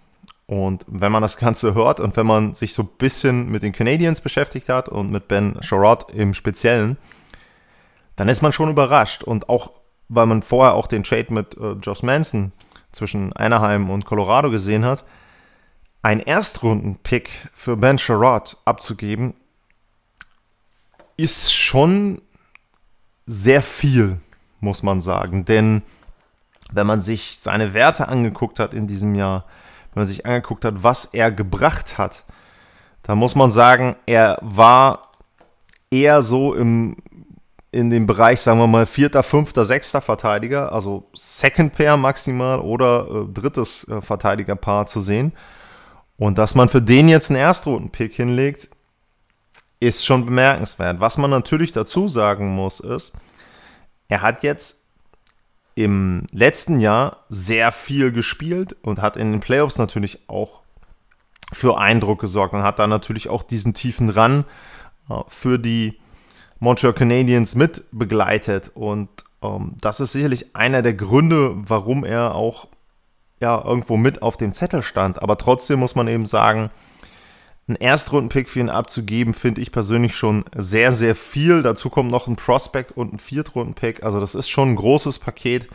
Und 0.47 0.85
wenn 0.89 1.13
man 1.13 1.23
das 1.23 1.37
Ganze 1.37 1.75
hört 1.75 2.01
und 2.01 2.17
wenn 2.17 2.27
man 2.27 2.55
sich 2.55 2.75
so 2.75 2.83
ein 2.83 2.89
bisschen 2.99 3.49
mit 3.51 3.63
den 3.63 3.73
Canadiens 3.73 4.21
beschäftigt 4.21 4.69
hat 4.69 4.89
und 4.89 5.13
mit 5.13 5.29
Ben 5.29 5.57
Sherrod 5.63 6.11
im 6.11 6.35
Speziellen, 6.35 6.97
dann 8.17 8.29
ist 8.29 8.43
man 8.43 8.53
schon 8.53 8.69
überrascht. 8.69 9.23
Und 9.23 9.49
auch, 9.49 9.71
weil 10.09 10.27
man 10.27 10.43
vorher 10.43 10.75
auch 10.75 10.89
den 10.89 11.05
Trade 11.05 11.33
mit 11.33 11.57
äh, 11.57 11.73
Josh 11.75 12.03
Manson 12.03 12.51
zwischen 12.91 13.33
Anaheim 13.35 13.91
und 13.91 14.07
Colorado 14.07 14.51
gesehen 14.51 14.85
hat, 14.85 15.05
ein 16.03 16.19
Erstrunden-Pick 16.19 17.31
für 17.55 17.77
Ben 17.77 17.97
Sherrod 17.99 18.57
abzugeben, 18.65 19.35
ist 21.23 21.53
schon 21.53 22.21
sehr 23.27 23.63
viel, 23.63 24.19
muss 24.61 24.83
man 24.83 25.01
sagen. 25.01 25.45
Denn 25.45 25.83
wenn 26.73 26.87
man 26.87 27.01
sich 27.01 27.39
seine 27.39 27.75
Werte 27.75 28.09
angeguckt 28.09 28.59
hat 28.59 28.75
in 28.75 28.87
diesem 28.87 29.15
Jahr, 29.15 29.45
wenn 29.93 30.03
man 30.03 30.07
sich 30.07 30.27
angeguckt 30.27 30.65
hat, 30.65 30.83
was 30.83 31.07
er 31.07 31.31
gebracht 31.31 31.99
hat, 31.99 32.25
dann 33.03 33.19
muss 33.19 33.35
man 33.35 33.51
sagen, 33.51 33.97
er 34.07 34.39
war 34.41 35.11
eher 35.91 36.23
so 36.23 36.55
im, 36.55 36.97
in 37.73 37.91
dem 37.91 38.07
Bereich, 38.07 38.41
sagen 38.41 38.59
wir 38.59 38.67
mal, 38.67 38.87
vierter, 38.87 39.23
fünfter, 39.23 39.65
sechster 39.65 40.01
Verteidiger, 40.01 40.73
also 40.73 41.09
Second 41.15 41.73
Pair 41.73 41.97
maximal 41.97 42.61
oder 42.61 43.07
äh, 43.09 43.33
drittes 43.33 43.89
äh, 43.89 44.01
Verteidigerpaar 44.01 44.87
zu 44.87 45.01
sehen. 45.01 45.33
Und 46.17 46.39
dass 46.39 46.55
man 46.55 46.69
für 46.69 46.83
den 46.83 47.09
jetzt 47.09 47.31
einen 47.31 47.41
Erstrunden-Pick 47.41 48.15
hinlegt, 48.15 48.69
ist 49.81 50.05
schon 50.05 50.27
bemerkenswert. 50.27 51.01
Was 51.01 51.19
man 51.19 51.31
natürlich 51.31 51.73
dazu 51.73 52.07
sagen 52.07 52.51
muss, 52.51 52.81
ist, 52.81 53.17
er 54.09 54.23
hat 54.23 54.43
jetzt 54.43 54.85
im 55.75 56.27
letzten 56.33 56.81
Jahr 56.81 57.25
sehr 57.29 57.73
viel 57.73 58.13
gespielt 58.13 58.77
und 58.83 59.01
hat 59.01 59.17
in 59.17 59.33
den 59.33 59.41
Playoffs 59.41 59.79
natürlich 59.79 60.29
auch 60.29 60.63
für 61.53 61.79
Eindruck 61.79 62.21
gesorgt 62.21 62.55
und 62.55 62.63
hat 62.63 62.79
da 62.79 62.87
natürlich 62.87 63.29
auch 63.29 63.43
diesen 63.43 63.73
tiefen 63.73 64.11
Run 64.11 64.45
äh, 65.09 65.15
für 65.29 65.59
die 65.59 65.99
Montreal 66.59 66.93
Canadiens 66.93 67.55
mit 67.55 67.85
begleitet. 67.93 68.71
Und 68.75 69.09
ähm, 69.43 69.75
das 69.81 70.01
ist 70.01 70.13
sicherlich 70.13 70.55
einer 70.55 70.83
der 70.83 70.95
Gründe, 70.95 71.55
warum 71.55 72.05
er 72.05 72.35
auch 72.35 72.69
ja, 73.41 73.65
irgendwo 73.65 73.97
mit 73.97 74.23
auf 74.23 74.37
dem 74.37 74.53
Zettel 74.53 74.83
stand. 74.83 75.23
Aber 75.23 75.39
trotzdem 75.39 75.81
muss 75.81 75.95
man 75.95 76.09
eben 76.09 76.27
sagen, 76.27 76.71
einen 77.71 77.77
Erstrundenpick 77.77 78.49
für 78.49 78.61
ihn 78.61 78.69
abzugeben, 78.69 79.35
finde 79.35 79.61
ich 79.61 79.73
persönlich 79.73 80.17
schon 80.17 80.45
sehr, 80.55 80.93
sehr 80.93 81.15
viel. 81.15 81.63
Dazu 81.63 81.89
kommt 81.89 82.11
noch 82.11 82.27
ein 82.27 82.37
Prospect 82.37 82.93
und 82.93 83.15
ein 83.15 83.19
Viertrundenpick. 83.19 84.03
Also 84.03 84.21
das 84.21 84.35
ist 84.35 84.49
schon 84.49 84.71
ein 84.71 84.77
großes 84.77 85.21
Paket, 85.21 85.65
äh, 85.65 85.69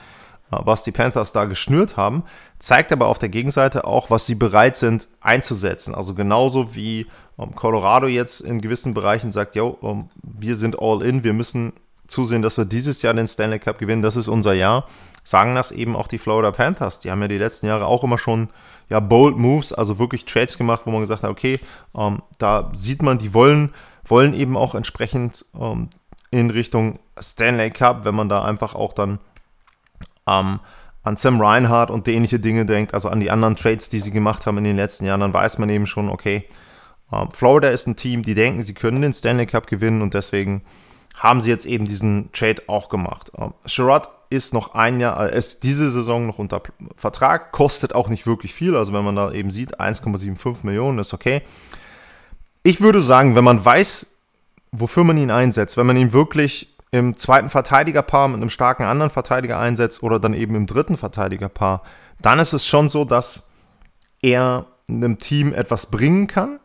was 0.63 0.83
die 0.83 0.91
Panthers 0.91 1.31
da 1.31 1.45
geschnürt 1.45 1.95
haben. 1.95 2.23
Zeigt 2.59 2.91
aber 2.91 3.07
auf 3.07 3.17
der 3.17 3.29
Gegenseite 3.29 3.85
auch, 3.85 4.09
was 4.09 4.25
sie 4.25 4.35
bereit 4.35 4.75
sind 4.75 5.07
einzusetzen. 5.21 5.95
Also 5.95 6.13
genauso 6.13 6.75
wie 6.75 7.07
ähm, 7.39 7.55
Colorado 7.55 8.07
jetzt 8.07 8.41
in 8.41 8.61
gewissen 8.61 8.93
Bereichen 8.93 9.31
sagt, 9.31 9.55
yo, 9.55 9.77
ähm, 9.81 10.09
wir 10.21 10.57
sind 10.57 10.77
all 10.79 11.01
in, 11.01 11.23
wir 11.23 11.33
müssen 11.33 11.73
zusehen, 12.07 12.41
dass 12.41 12.57
wir 12.57 12.65
dieses 12.65 13.01
Jahr 13.01 13.13
den 13.13 13.27
Stanley 13.27 13.59
Cup 13.59 13.79
gewinnen, 13.79 14.01
das 14.01 14.15
ist 14.15 14.27
unser 14.27 14.53
Jahr, 14.53 14.85
sagen 15.25 15.55
das 15.55 15.71
eben 15.71 15.95
auch 15.95 16.07
die 16.07 16.19
Florida 16.19 16.51
Panthers. 16.51 17.01
Die 17.01 17.11
haben 17.11 17.21
ja 17.21 17.27
die 17.27 17.37
letzten 17.37 17.65
Jahre 17.65 17.87
auch 17.87 18.03
immer 18.03 18.17
schon 18.17 18.49
ja, 18.89 18.99
bold 19.01 19.35
Moves, 19.37 19.73
also 19.73 19.99
wirklich 19.99 20.25
Trades 20.25 20.57
gemacht, 20.57 20.83
wo 20.85 20.91
man 20.91 21.01
gesagt 21.01 21.23
hat, 21.23 21.29
okay, 21.29 21.59
ähm, 21.97 22.21
da 22.37 22.71
sieht 22.73 23.01
man, 23.01 23.17
die 23.17 23.33
wollen, 23.33 23.73
wollen 24.05 24.33
eben 24.33 24.55
auch 24.55 24.75
entsprechend 24.75 25.43
ähm, 25.59 25.89
in 26.29 26.51
Richtung 26.51 26.99
Stanley 27.19 27.71
Cup, 27.71 28.05
wenn 28.05 28.15
man 28.15 28.29
da 28.29 28.45
einfach 28.45 28.75
auch 28.75 28.93
dann 28.93 29.19
ähm, 30.27 30.59
an 31.01 31.17
Sam 31.17 31.41
Reinhardt 31.41 31.89
und 31.89 32.07
ähnliche 32.07 32.39
Dinge 32.39 32.65
denkt, 32.65 32.93
also 32.93 33.09
an 33.09 33.19
die 33.19 33.31
anderen 33.31 33.55
Trades, 33.55 33.89
die 33.89 33.99
sie 33.99 34.11
gemacht 34.11 34.45
haben 34.45 34.59
in 34.59 34.63
den 34.63 34.75
letzten 34.75 35.05
Jahren, 35.05 35.21
dann 35.21 35.33
weiß 35.33 35.57
man 35.57 35.69
eben 35.69 35.87
schon, 35.87 36.09
okay, 36.09 36.47
ähm, 37.11 37.29
Florida 37.31 37.69
ist 37.69 37.87
ein 37.87 37.95
Team, 37.95 38.21
die 38.21 38.35
denken, 38.35 38.61
sie 38.61 38.75
können 38.75 39.01
den 39.01 39.13
Stanley 39.13 39.47
Cup 39.47 39.65
gewinnen 39.65 40.03
und 40.03 40.13
deswegen 40.13 40.61
haben 41.15 41.41
sie 41.41 41.49
jetzt 41.49 41.65
eben 41.65 41.85
diesen 41.85 42.31
Trade 42.31 42.63
auch 42.67 42.89
gemacht. 42.89 43.31
Ähm, 43.37 43.53
Sherrod 43.65 44.09
ist 44.29 44.53
noch 44.53 44.73
ein 44.73 44.99
Jahr, 44.99 45.31
äh, 45.31 45.37
ist 45.37 45.63
diese 45.63 45.89
Saison 45.89 46.27
noch 46.27 46.39
unter 46.39 46.61
Vertrag, 46.95 47.51
kostet 47.51 47.93
auch 47.95 48.09
nicht 48.09 48.27
wirklich 48.27 48.53
viel. 48.53 48.75
Also 48.75 48.93
wenn 48.93 49.03
man 49.03 49.15
da 49.15 49.31
eben 49.31 49.51
sieht, 49.51 49.79
1,75 49.79 50.65
Millionen 50.65 50.99
ist 50.99 51.13
okay. 51.13 51.41
Ich 52.63 52.81
würde 52.81 53.01
sagen, 53.01 53.35
wenn 53.35 53.43
man 53.43 53.63
weiß, 53.63 54.15
wofür 54.71 55.03
man 55.03 55.17
ihn 55.17 55.31
einsetzt, 55.31 55.77
wenn 55.77 55.85
man 55.85 55.97
ihn 55.97 56.13
wirklich 56.13 56.75
im 56.91 57.17
zweiten 57.17 57.49
Verteidigerpaar 57.49 58.27
mit 58.27 58.37
einem 58.37 58.49
starken 58.49 58.83
anderen 58.83 59.11
Verteidiger 59.11 59.59
einsetzt 59.59 60.01
oder 60.01 60.19
dann 60.19 60.33
eben 60.33 60.55
im 60.55 60.65
dritten 60.65 60.97
Verteidigerpaar, 60.97 61.81
dann 62.21 62.39
ist 62.39 62.53
es 62.53 62.65
schon 62.65 62.89
so, 62.89 63.05
dass 63.05 63.49
er 64.21 64.65
einem 64.87 65.19
Team 65.19 65.53
etwas 65.53 65.87
bringen 65.87 66.27
kann. 66.27 66.59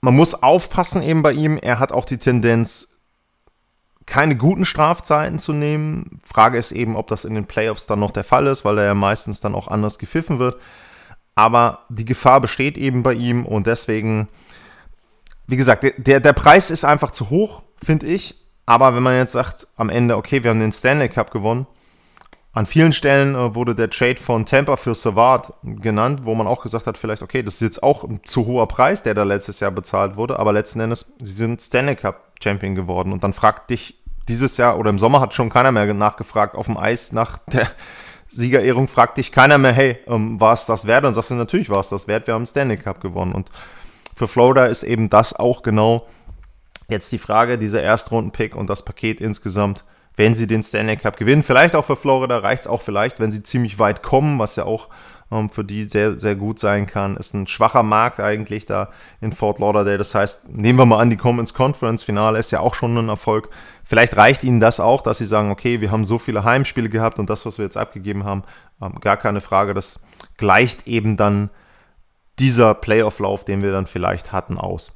Man 0.00 0.16
muss 0.16 0.42
aufpassen 0.42 1.02
eben 1.02 1.22
bei 1.22 1.32
ihm, 1.32 1.58
er 1.58 1.78
hat 1.78 1.92
auch 1.92 2.04
die 2.04 2.18
Tendenz, 2.18 3.00
keine 4.06 4.36
guten 4.36 4.64
Strafzeiten 4.64 5.38
zu 5.38 5.52
nehmen. 5.52 6.20
Frage 6.24 6.58
ist 6.58 6.72
eben, 6.72 6.96
ob 6.96 7.06
das 7.06 7.24
in 7.24 7.34
den 7.34 7.46
Playoffs 7.46 7.86
dann 7.86 8.00
noch 8.00 8.10
der 8.10 8.24
Fall 8.24 8.46
ist, 8.46 8.64
weil 8.64 8.78
er 8.78 8.86
ja 8.86 8.94
meistens 8.94 9.40
dann 9.40 9.54
auch 9.54 9.68
anders 9.68 9.98
gepfiffen 9.98 10.38
wird. 10.38 10.60
Aber 11.36 11.80
die 11.90 12.04
Gefahr 12.04 12.40
besteht 12.40 12.76
eben 12.76 13.02
bei 13.02 13.14
ihm 13.14 13.46
und 13.46 13.66
deswegen, 13.66 14.28
wie 15.46 15.56
gesagt, 15.56 15.86
der, 15.96 16.20
der 16.20 16.32
Preis 16.32 16.70
ist 16.70 16.84
einfach 16.84 17.12
zu 17.12 17.30
hoch, 17.30 17.62
finde 17.82 18.06
ich. 18.06 18.34
Aber 18.66 18.94
wenn 18.94 19.02
man 19.02 19.16
jetzt 19.16 19.32
sagt, 19.32 19.68
am 19.76 19.90
Ende, 19.90 20.16
okay, 20.16 20.42
wir 20.42 20.50
haben 20.50 20.60
den 20.60 20.72
Stanley 20.72 21.08
Cup 21.08 21.30
gewonnen, 21.30 21.66
an 22.52 22.66
vielen 22.66 22.92
Stellen 22.92 23.34
äh, 23.34 23.54
wurde 23.54 23.74
der 23.74 23.90
Trade 23.90 24.16
von 24.16 24.44
Tampa 24.44 24.76
für 24.76 24.94
Savard 24.94 25.52
genannt, 25.62 26.20
wo 26.24 26.34
man 26.34 26.46
auch 26.46 26.62
gesagt 26.62 26.86
hat, 26.86 26.98
vielleicht, 26.98 27.22
okay, 27.22 27.42
das 27.42 27.54
ist 27.54 27.60
jetzt 27.60 27.82
auch 27.82 28.02
ein 28.04 28.20
zu 28.24 28.46
hoher 28.46 28.66
Preis, 28.66 29.02
der 29.02 29.14
da 29.14 29.22
letztes 29.22 29.60
Jahr 29.60 29.70
bezahlt 29.70 30.16
wurde, 30.16 30.38
aber 30.38 30.52
letzten 30.52 30.80
Endes, 30.80 31.12
sie 31.20 31.34
sind 31.34 31.62
Stanley 31.62 31.96
Cup 31.96 32.32
Champion 32.42 32.74
geworden. 32.74 33.12
Und 33.12 33.22
dann 33.22 33.32
fragt 33.32 33.70
dich 33.70 34.02
dieses 34.28 34.56
Jahr 34.56 34.78
oder 34.78 34.90
im 34.90 34.98
Sommer 34.98 35.20
hat 35.20 35.34
schon 35.34 35.50
keiner 35.50 35.72
mehr 35.72 35.92
nachgefragt 35.94 36.56
auf 36.56 36.66
dem 36.66 36.76
Eis 36.76 37.12
nach 37.12 37.38
der 37.38 37.68
Siegerehrung, 38.28 38.88
fragt 38.88 39.18
dich 39.18 39.32
keiner 39.32 39.58
mehr, 39.58 39.72
hey, 39.72 39.98
ähm, 40.06 40.40
war 40.40 40.52
es 40.52 40.66
das 40.66 40.86
wert? 40.86 41.04
Und 41.04 41.12
sagst 41.12 41.30
du, 41.30 41.34
natürlich 41.34 41.70
war 41.70 41.80
es 41.80 41.88
das 41.88 42.08
wert, 42.08 42.26
wir 42.26 42.34
haben 42.34 42.46
Stanley 42.46 42.76
Cup 42.76 43.00
gewonnen. 43.00 43.32
Und 43.32 43.50
für 44.16 44.28
Florida 44.28 44.66
ist 44.66 44.82
eben 44.82 45.08
das 45.08 45.34
auch 45.34 45.62
genau 45.62 46.06
jetzt 46.88 47.12
die 47.12 47.18
Frage, 47.18 47.58
dieser 47.58 47.82
Erstrunden-Pick 47.82 48.56
und 48.56 48.68
das 48.68 48.84
Paket 48.84 49.20
insgesamt, 49.20 49.84
wenn 50.20 50.34
sie 50.34 50.46
den 50.46 50.62
Stanley 50.62 50.98
Cup 50.98 51.16
gewinnen. 51.16 51.42
Vielleicht 51.42 51.74
auch 51.74 51.86
für 51.86 51.96
Florida 51.96 52.36
reicht 52.36 52.60
es 52.60 52.66
auch 52.66 52.82
vielleicht, 52.82 53.20
wenn 53.20 53.30
sie 53.30 53.42
ziemlich 53.42 53.78
weit 53.78 54.02
kommen, 54.02 54.38
was 54.38 54.54
ja 54.54 54.66
auch 54.66 54.88
ähm, 55.32 55.48
für 55.48 55.64
die 55.64 55.84
sehr, 55.84 56.18
sehr 56.18 56.34
gut 56.34 56.58
sein 56.58 56.86
kann. 56.86 57.16
Ist 57.16 57.32
ein 57.32 57.46
schwacher 57.46 57.82
Markt 57.82 58.20
eigentlich 58.20 58.66
da 58.66 58.90
in 59.22 59.32
Fort 59.32 59.60
Lauderdale. 59.60 59.96
Das 59.96 60.14
heißt, 60.14 60.50
nehmen 60.50 60.78
wir 60.78 60.84
mal 60.84 60.98
an, 60.98 61.08
die 61.08 61.16
kommen 61.16 61.38
ins 61.38 61.54
Conference-Finale, 61.54 62.38
ist 62.38 62.50
ja 62.50 62.60
auch 62.60 62.74
schon 62.74 62.98
ein 62.98 63.08
Erfolg. 63.08 63.48
Vielleicht 63.82 64.14
reicht 64.18 64.44
ihnen 64.44 64.60
das 64.60 64.78
auch, 64.78 65.00
dass 65.00 65.16
sie 65.16 65.24
sagen, 65.24 65.50
okay, 65.50 65.80
wir 65.80 65.90
haben 65.90 66.04
so 66.04 66.18
viele 66.18 66.44
Heimspiele 66.44 66.90
gehabt 66.90 67.18
und 67.18 67.30
das, 67.30 67.46
was 67.46 67.56
wir 67.56 67.64
jetzt 67.64 67.78
abgegeben 67.78 68.24
haben, 68.24 68.42
ähm, 68.82 68.96
gar 69.00 69.16
keine 69.16 69.40
Frage, 69.40 69.72
das 69.72 70.02
gleicht 70.36 70.86
eben 70.86 71.16
dann 71.16 71.48
dieser 72.38 72.74
Playoff-Lauf, 72.74 73.46
den 73.46 73.62
wir 73.62 73.72
dann 73.72 73.86
vielleicht 73.86 74.32
hatten, 74.32 74.58
aus. 74.58 74.92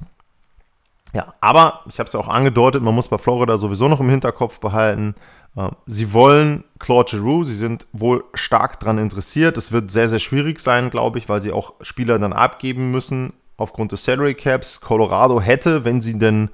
Ja, 1.14 1.34
aber 1.40 1.80
ich 1.88 1.98
habe 2.00 2.08
es 2.08 2.12
ja 2.12 2.20
auch 2.20 2.28
angedeutet, 2.28 2.82
man 2.82 2.94
muss 2.94 3.08
bei 3.08 3.18
Florida 3.18 3.56
sowieso 3.56 3.88
noch 3.88 4.00
im 4.00 4.10
Hinterkopf 4.10 4.58
behalten, 4.58 5.14
äh, 5.56 5.68
sie 5.86 6.12
wollen 6.12 6.64
Claude 6.78 7.10
Giroux, 7.10 7.44
sie 7.44 7.54
sind 7.54 7.86
wohl 7.92 8.24
stark 8.34 8.80
daran 8.80 8.98
interessiert. 8.98 9.56
Es 9.56 9.72
wird 9.72 9.90
sehr, 9.90 10.08
sehr 10.08 10.18
schwierig 10.18 10.60
sein, 10.60 10.90
glaube 10.90 11.18
ich, 11.18 11.28
weil 11.28 11.40
sie 11.40 11.52
auch 11.52 11.74
Spieler 11.80 12.18
dann 12.18 12.32
abgeben 12.32 12.90
müssen 12.90 13.32
aufgrund 13.56 13.92
des 13.92 14.04
Salary 14.04 14.34
Caps. 14.34 14.80
Colorado 14.80 15.40
hätte, 15.40 15.84
wenn 15.84 16.00
sie 16.00 16.18
denn 16.18 16.50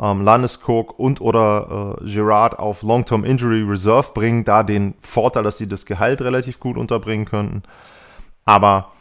ähm, 0.00 0.22
Landeskog 0.22 0.98
und 0.98 1.20
oder 1.20 1.98
äh, 2.00 2.04
Girard 2.04 2.58
auf 2.58 2.82
Long-Term 2.82 3.24
Injury 3.24 3.62
Reserve 3.62 4.12
bringen, 4.14 4.44
da 4.44 4.62
den 4.62 4.94
Vorteil, 5.02 5.42
dass 5.42 5.58
sie 5.58 5.68
das 5.68 5.86
Gehalt 5.86 6.22
relativ 6.22 6.60
gut 6.60 6.76
unterbringen 6.76 7.24
könnten. 7.24 7.64
Aber 8.44 8.92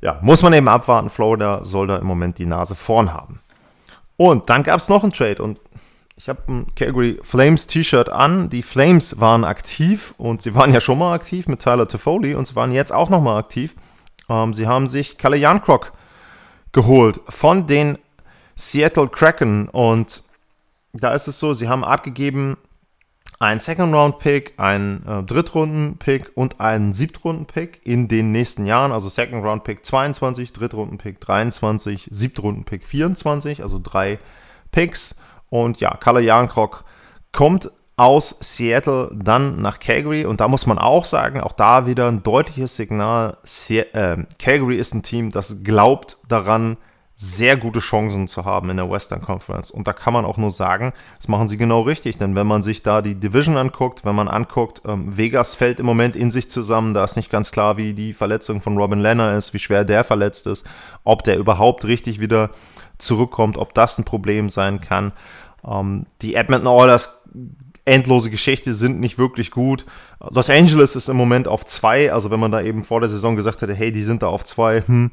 ja, 0.00 0.18
muss 0.20 0.42
man 0.42 0.52
eben 0.52 0.68
abwarten. 0.68 1.10
Florida 1.10 1.64
soll 1.64 1.86
da 1.86 1.96
im 1.96 2.06
Moment 2.06 2.38
die 2.38 2.46
Nase 2.46 2.74
vorn 2.74 3.12
haben. 3.12 3.40
Und 4.16 4.48
dann 4.50 4.62
gab 4.62 4.78
es 4.78 4.88
noch 4.88 5.02
einen 5.02 5.12
Trade 5.12 5.42
und 5.42 5.60
ich 6.18 6.30
habe 6.30 6.40
ein 6.48 6.74
Calgary 6.74 7.18
Flames 7.22 7.66
T-Shirt 7.66 8.08
an. 8.08 8.48
Die 8.48 8.62
Flames 8.62 9.20
waren 9.20 9.44
aktiv 9.44 10.14
und 10.16 10.40
sie 10.40 10.54
waren 10.54 10.72
ja 10.72 10.80
schon 10.80 10.98
mal 10.98 11.12
aktiv 11.12 11.46
mit 11.46 11.60
Tyler 11.60 11.86
Toffoli 11.86 12.34
und 12.34 12.46
sie 12.46 12.56
waren 12.56 12.72
jetzt 12.72 12.92
auch 12.92 13.10
noch 13.10 13.20
mal 13.20 13.38
aktiv. 13.38 13.74
Ähm, 14.30 14.54
sie 14.54 14.66
haben 14.66 14.86
sich 14.86 15.18
Kalle 15.18 15.36
Jankrock 15.36 15.92
geholt 16.72 17.20
von 17.28 17.66
den 17.66 17.98
Seattle 18.54 19.08
Kraken 19.08 19.68
und 19.68 20.22
da 20.94 21.12
ist 21.12 21.28
es 21.28 21.38
so, 21.38 21.52
sie 21.52 21.68
haben 21.68 21.84
abgegeben 21.84 22.56
einen 23.38 23.60
Second-Round-Pick, 23.60 24.54
einen 24.56 25.06
äh, 25.06 25.22
Drittrunden-Pick 25.22 26.32
und 26.34 26.60
einen 26.60 26.94
Siebtrunden-Pick 26.94 27.80
in 27.84 28.08
den 28.08 28.32
nächsten 28.32 28.66
Jahren. 28.66 28.92
Also 28.92 29.08
Second-Round-Pick 29.08 29.84
22, 29.84 30.52
Drittrunden-Pick 30.52 31.20
23, 31.20 32.08
Siebtrunden-Pick 32.10 32.86
24, 32.86 33.62
also 33.62 33.78
drei 33.82 34.18
Picks. 34.72 35.16
Und 35.48 35.80
ja, 35.80 35.96
Kalle 35.96 36.20
Jankrock 36.20 36.84
kommt 37.32 37.70
aus 37.96 38.36
Seattle 38.40 39.10
dann 39.14 39.60
nach 39.62 39.80
Calgary 39.80 40.26
und 40.26 40.40
da 40.40 40.48
muss 40.48 40.66
man 40.66 40.78
auch 40.78 41.06
sagen, 41.06 41.40
auch 41.40 41.52
da 41.52 41.86
wieder 41.86 42.08
ein 42.08 42.22
deutliches 42.22 42.76
Signal. 42.76 43.38
Äh, 43.68 44.18
Calgary 44.38 44.76
ist 44.76 44.94
ein 44.94 45.02
Team, 45.02 45.30
das 45.30 45.62
glaubt 45.62 46.18
daran, 46.28 46.76
sehr 47.18 47.56
gute 47.56 47.78
Chancen 47.78 48.28
zu 48.28 48.44
haben 48.44 48.68
in 48.68 48.76
der 48.76 48.90
Western 48.90 49.22
Conference. 49.22 49.70
Und 49.70 49.88
da 49.88 49.94
kann 49.94 50.12
man 50.12 50.26
auch 50.26 50.36
nur 50.36 50.50
sagen, 50.50 50.92
das 51.16 51.28
machen 51.28 51.48
sie 51.48 51.56
genau 51.56 51.80
richtig. 51.80 52.18
Denn 52.18 52.36
wenn 52.36 52.46
man 52.46 52.60
sich 52.60 52.82
da 52.82 53.00
die 53.00 53.14
Division 53.14 53.56
anguckt, 53.56 54.04
wenn 54.04 54.14
man 54.14 54.28
anguckt, 54.28 54.82
ähm, 54.86 55.16
Vegas 55.16 55.54
fällt 55.54 55.80
im 55.80 55.86
Moment 55.86 56.14
in 56.14 56.30
sich 56.30 56.50
zusammen, 56.50 56.92
da 56.92 57.02
ist 57.02 57.16
nicht 57.16 57.30
ganz 57.30 57.52
klar, 57.52 57.78
wie 57.78 57.94
die 57.94 58.12
Verletzung 58.12 58.60
von 58.60 58.76
Robin 58.76 59.00
Lenner 59.00 59.34
ist, 59.34 59.54
wie 59.54 59.58
schwer 59.58 59.84
der 59.84 60.04
verletzt 60.04 60.46
ist, 60.46 60.66
ob 61.04 61.24
der 61.24 61.38
überhaupt 61.38 61.86
richtig 61.86 62.20
wieder 62.20 62.50
zurückkommt, 62.98 63.56
ob 63.56 63.72
das 63.72 63.98
ein 63.98 64.04
Problem 64.04 64.50
sein 64.50 64.82
kann. 64.82 65.12
Ähm, 65.66 66.04
die 66.20 66.34
Edmonton 66.34 66.68
Oilers 66.68 67.22
endlose 67.86 68.28
Geschichte 68.28 68.74
sind 68.74 69.00
nicht 69.00 69.16
wirklich 69.16 69.50
gut. 69.50 69.86
Los 70.20 70.50
Angeles 70.50 70.96
ist 70.96 71.08
im 71.08 71.16
Moment 71.16 71.48
auf 71.48 71.64
zwei, 71.64 72.12
also 72.12 72.30
wenn 72.30 72.40
man 72.40 72.50
da 72.50 72.60
eben 72.60 72.82
vor 72.84 73.00
der 73.00 73.08
Saison 73.08 73.36
gesagt 73.36 73.62
hätte, 73.62 73.74
hey, 73.74 73.90
die 73.90 74.02
sind 74.02 74.22
da 74.22 74.26
auf 74.26 74.44
zwei, 74.44 74.82
hm, 74.82 75.12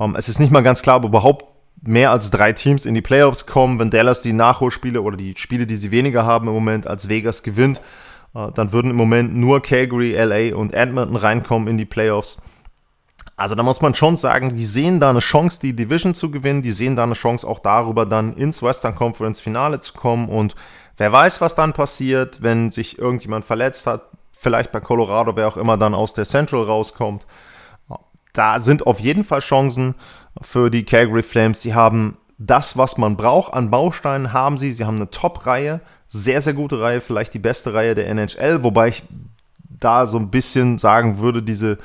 um, 0.00 0.12
ähm, 0.12 0.16
es 0.16 0.28
ist 0.28 0.40
nicht 0.40 0.50
mal 0.50 0.62
ganz 0.62 0.82
klar, 0.82 0.96
ob 0.96 1.04
überhaupt 1.04 1.44
mehr 1.82 2.10
als 2.10 2.30
drei 2.30 2.52
Teams 2.52 2.86
in 2.86 2.94
die 2.94 3.02
Playoffs 3.02 3.46
kommen. 3.46 3.78
Wenn 3.78 3.90
Dallas 3.90 4.22
die 4.22 4.32
Nachholspiele 4.32 5.02
oder 5.02 5.16
die 5.16 5.34
Spiele, 5.36 5.66
die 5.66 5.76
sie 5.76 5.90
weniger 5.90 6.24
haben 6.24 6.48
im 6.48 6.54
Moment, 6.54 6.86
als 6.86 7.08
Vegas 7.08 7.42
gewinnt, 7.42 7.80
uh, 8.34 8.50
dann 8.50 8.72
würden 8.72 8.90
im 8.90 8.96
Moment 8.96 9.34
nur 9.36 9.62
Calgary, 9.62 10.12
LA 10.12 10.56
und 10.56 10.72
Edmonton 10.72 11.16
reinkommen 11.16 11.68
in 11.68 11.78
die 11.78 11.84
Playoffs. 11.84 12.42
Also 13.36 13.54
da 13.54 13.62
muss 13.62 13.80
man 13.80 13.94
schon 13.94 14.16
sagen, 14.16 14.54
die 14.54 14.64
sehen 14.64 15.00
da 15.00 15.10
eine 15.10 15.20
Chance, 15.20 15.60
die 15.62 15.74
Division 15.74 16.14
zu 16.14 16.30
gewinnen. 16.30 16.62
Die 16.62 16.72
sehen 16.72 16.96
da 16.96 17.02
eine 17.02 17.14
Chance, 17.14 17.46
auch 17.46 17.58
darüber 17.58 18.04
dann 18.04 18.34
ins 18.34 18.62
Western 18.62 18.94
Conference 18.94 19.40
Finale 19.40 19.80
zu 19.80 19.94
kommen. 19.94 20.28
Und 20.28 20.54
wer 20.98 21.10
weiß, 21.12 21.40
was 21.40 21.54
dann 21.54 21.72
passiert, 21.72 22.42
wenn 22.42 22.70
sich 22.70 22.98
irgendjemand 22.98 23.44
verletzt 23.44 23.86
hat. 23.86 24.02
Vielleicht 24.32 24.72
bei 24.72 24.80
Colorado, 24.80 25.36
wer 25.36 25.48
auch 25.48 25.56
immer 25.58 25.76
dann 25.76 25.94
aus 25.94 26.14
der 26.14 26.24
Central 26.24 26.62
rauskommt 26.62 27.26
da 28.32 28.58
sind 28.58 28.86
auf 28.86 29.00
jeden 29.00 29.24
Fall 29.24 29.40
Chancen 29.40 29.94
für 30.40 30.70
die 30.70 30.84
Calgary 30.84 31.22
Flames. 31.22 31.62
Sie 31.62 31.74
haben 31.74 32.16
das, 32.38 32.76
was 32.76 32.96
man 32.96 33.16
braucht 33.16 33.52
an 33.52 33.70
Bausteinen, 33.70 34.32
haben 34.32 34.56
sie. 34.58 34.70
Sie 34.70 34.84
haben 34.84 34.96
eine 34.96 35.10
Top-Reihe, 35.10 35.80
sehr, 36.08 36.40
sehr 36.40 36.54
gute 36.54 36.80
Reihe, 36.80 37.00
vielleicht 37.00 37.34
die 37.34 37.38
beste 37.38 37.74
Reihe 37.74 37.94
der 37.94 38.08
NHL, 38.08 38.62
wobei 38.62 38.88
ich 38.88 39.02
da 39.58 40.06
so 40.06 40.18
ein 40.18 40.30
bisschen 40.30 40.78
sagen 40.78 41.18
würde, 41.18 41.42
diese 41.42 41.78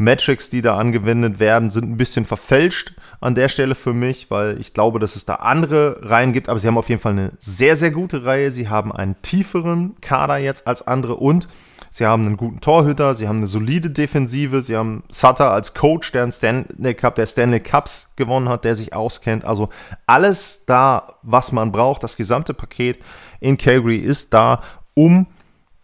Metrics, 0.00 0.48
die 0.48 0.62
da 0.62 0.76
angewendet 0.76 1.40
werden, 1.40 1.68
sind 1.68 1.90
ein 1.90 1.96
bisschen 1.96 2.24
verfälscht 2.24 2.94
an 3.20 3.34
der 3.34 3.48
Stelle 3.48 3.74
für 3.74 3.92
mich, 3.92 4.30
weil 4.30 4.58
ich 4.58 4.72
glaube, 4.72 4.98
dass 4.98 5.14
es 5.14 5.26
da 5.26 5.36
andere 5.36 5.98
Reihen 6.02 6.32
gibt, 6.32 6.48
aber 6.48 6.58
sie 6.58 6.68
haben 6.68 6.78
auf 6.78 6.88
jeden 6.88 7.02
Fall 7.02 7.12
eine 7.12 7.32
sehr, 7.38 7.76
sehr 7.76 7.90
gute 7.90 8.24
Reihe. 8.24 8.50
Sie 8.50 8.68
haben 8.68 8.92
einen 8.92 9.20
tieferen 9.20 9.94
Kader 10.00 10.38
jetzt 10.38 10.66
als 10.66 10.86
andere 10.86 11.16
und 11.16 11.48
Sie 11.92 12.06
haben 12.06 12.24
einen 12.24 12.36
guten 12.36 12.60
Torhüter, 12.60 13.14
sie 13.14 13.26
haben 13.26 13.38
eine 13.38 13.48
solide 13.48 13.90
Defensive, 13.90 14.62
sie 14.62 14.76
haben 14.76 15.02
Sutter 15.08 15.50
als 15.50 15.74
Coach, 15.74 16.12
der, 16.12 16.30
Stanley 16.30 16.94
Cup, 16.94 17.16
der 17.16 17.26
Stanley 17.26 17.60
Cups 17.60 18.12
gewonnen 18.14 18.48
hat, 18.48 18.64
der 18.64 18.76
sich 18.76 18.94
auskennt. 18.94 19.44
Also 19.44 19.70
alles 20.06 20.64
da, 20.66 21.14
was 21.22 21.50
man 21.50 21.72
braucht, 21.72 22.04
das 22.04 22.16
gesamte 22.16 22.54
Paket 22.54 23.02
in 23.40 23.58
Calgary 23.58 23.96
ist 23.96 24.32
da, 24.32 24.62
um 24.94 25.26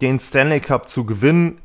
den 0.01 0.21
Stanley 0.21 0.61
Cup 0.61 0.89
zu 0.89 1.05
gewinnen. 1.05 1.61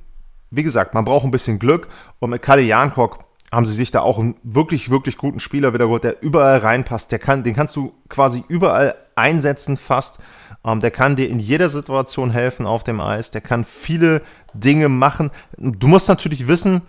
Wie 0.49 0.63
gesagt, 0.63 0.95
man 0.95 1.05
braucht 1.05 1.23
ein 1.23 1.31
bisschen 1.31 1.59
Glück 1.59 1.87
und 2.19 2.31
mit 2.31 2.41
Kalle 2.41 2.63
Jankok 2.63 3.19
haben 3.51 3.65
sie 3.65 3.73
sich 3.73 3.91
da 3.91 4.01
auch 4.01 4.17
einen 4.17 4.35
wirklich, 4.43 4.89
wirklich 4.89 5.17
guten 5.17 5.39
Spieler 5.39 5.73
wieder 5.73 5.85
geholt, 5.85 6.03
der 6.03 6.23
überall 6.23 6.59
reinpasst. 6.59 7.11
Der 7.11 7.19
kann, 7.19 7.43
den 7.43 7.53
kannst 7.53 7.75
du 7.75 7.93
quasi 8.07 8.43
überall 8.47 8.95
einsetzen 9.15 9.77
fast. 9.77 10.19
Ähm, 10.65 10.79
der 10.79 10.91
kann 10.91 11.15
dir 11.15 11.29
in 11.29 11.39
jeder 11.39 11.69
Situation 11.69 12.31
helfen 12.31 12.65
auf 12.65 12.83
dem 12.83 12.99
Eis. 12.99 13.31
Der 13.31 13.41
kann 13.41 13.65
viele 13.65 14.21
Dinge 14.53 14.89
machen. 14.89 15.31
Du 15.57 15.87
musst 15.87 16.07
natürlich 16.07 16.47
wissen, 16.47 16.81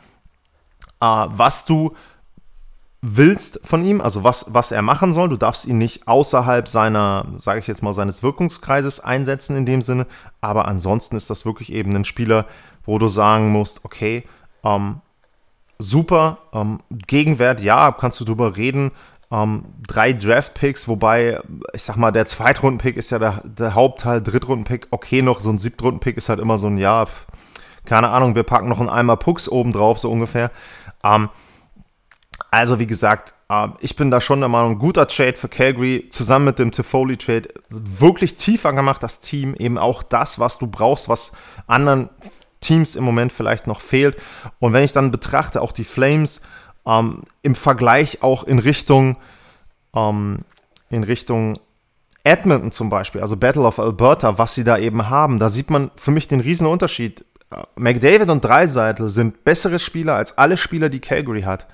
äh, 1.01 1.05
was 1.07 1.65
du 1.65 1.95
willst 3.05 3.61
von 3.65 3.85
ihm, 3.85 4.01
also 4.01 4.23
was, 4.23 4.55
was 4.55 4.71
er 4.71 4.83
machen 4.83 5.13
soll. 5.13 5.29
Du 5.29 5.37
darfst 5.37 5.67
ihn 5.67 5.79
nicht 5.79 6.07
außerhalb 6.07 6.69
seiner, 6.69 7.27
sage 7.37 7.59
ich 7.59 7.67
jetzt 7.67 7.83
mal, 7.83 7.93
seines 7.93 8.23
Wirkungskreises 8.23 9.01
einsetzen 9.01 9.57
in 9.57 9.67
dem 9.67 9.83
Sinne. 9.83 10.07
Aber 10.41 10.69
ansonsten 10.69 11.17
ist 11.17 11.29
das 11.29 11.45
wirklich 11.45 11.73
eben 11.73 11.95
ein 11.97 12.05
Spieler, 12.05 12.47
wo 12.85 12.99
du 12.99 13.09
sagen 13.09 13.51
musst, 13.51 13.85
okay, 13.85 14.25
ähm, 14.63 15.01
super, 15.79 16.39
ähm, 16.53 16.79
Gegenwert, 16.91 17.61
ja, 17.61 17.91
kannst 17.91 18.21
du 18.21 18.25
drüber 18.25 18.57
reden, 18.57 18.93
ähm, 19.33 19.65
drei 19.87 20.13
Draft-Picks, 20.13 20.89
wobei, 20.89 21.41
ich 21.73 21.83
sag 21.83 21.97
mal, 21.97 22.11
der 22.13 22.27
Zweitrunden-Pick 22.27 22.99
ist 22.99 23.11
ja 23.11 23.19
der, 23.19 23.41
der 23.45 23.75
Hauptteil, 23.75 24.21
Drittrunden-Pick, 24.21 24.89
okay 24.91 25.23
noch, 25.23 25.41
so 25.41 25.49
ein 25.49 25.57
Siebtrunden-Pick 25.57 26.19
ist 26.19 26.29
halt 26.29 26.39
immer 26.39 26.59
so 26.59 26.67
ein, 26.67 26.77
ja, 26.77 27.07
keine 27.87 28.11
Ahnung, 28.11 28.35
wir 28.35 28.43
packen 28.43 28.69
noch 28.69 28.79
einen 28.79 28.91
Eimer 28.91 29.17
Pucks 29.17 29.49
oben 29.49 29.73
drauf, 29.73 29.99
so 29.99 30.11
ungefähr. 30.11 30.51
Ähm, 31.03 31.31
also, 32.51 32.79
wie 32.79 32.87
gesagt, 32.87 33.33
äh, 33.49 33.69
ich 33.81 33.97
bin 33.97 34.11
da 34.11 34.21
schon 34.21 34.41
der 34.41 34.51
Meinung, 34.51 34.79
guter 34.79 35.07
Trade 35.07 35.35
für 35.35 35.49
Calgary, 35.49 36.09
zusammen 36.11 36.45
mit 36.45 36.59
dem 36.59 36.71
Tifoli-Trade, 36.71 37.49
wirklich 37.71 38.37
tiefer 38.37 38.75
gemacht, 38.75 39.03
das 39.03 39.21
Team, 39.21 39.55
eben 39.55 39.79
auch 39.79 40.03
das, 40.03 40.41
was 40.41 40.59
du 40.59 40.67
brauchst, 40.67 41.09
was 41.09 41.33
anderen 41.67 42.11
Teams 42.61 42.97
im 42.97 43.05
Moment 43.05 43.33
vielleicht 43.33 43.67
noch 43.67 43.81
fehlt. 43.81 44.21
Und 44.59 44.75
wenn 44.75 44.85
ich 44.85 44.93
dann 44.93 45.11
betrachte, 45.11 45.63
auch 45.63 45.73
die 45.73 45.85
Flames, 45.85 46.43
ähm, 46.87 47.23
Im 47.43 47.55
Vergleich 47.55 48.23
auch 48.23 48.45
in 48.45 48.59
Richtung, 48.59 49.17
ähm, 49.95 50.41
in 50.91 51.05
Richtung 51.05 51.59
Edmonton 52.25 52.71
zum 52.71 52.89
Beispiel, 52.89 53.21
also 53.21 53.37
Battle 53.37 53.63
of 53.63 53.79
Alberta, 53.79 54.39
was 54.39 54.55
sie 54.55 54.65
da 54.65 54.79
eben 54.79 55.09
haben, 55.09 55.39
da 55.39 55.49
sieht 55.49 55.71
man 55.71 55.91
für 55.97 56.11
mich 56.11 56.29
den 56.29 56.41
riesen 56.41 56.67
Unterschied. 56.67 57.25
McDavid 57.77 58.31
und 58.31 58.45
Dreiseitel 58.45 59.09
sind 59.09 59.45
bessere 59.45 59.79
Spieler 59.79 60.17
als 60.17 60.39
alle 60.39 60.57
Spieler, 60.57 60.89
die 60.89 61.01
Calgary 61.01 61.43
hat. 61.43 61.67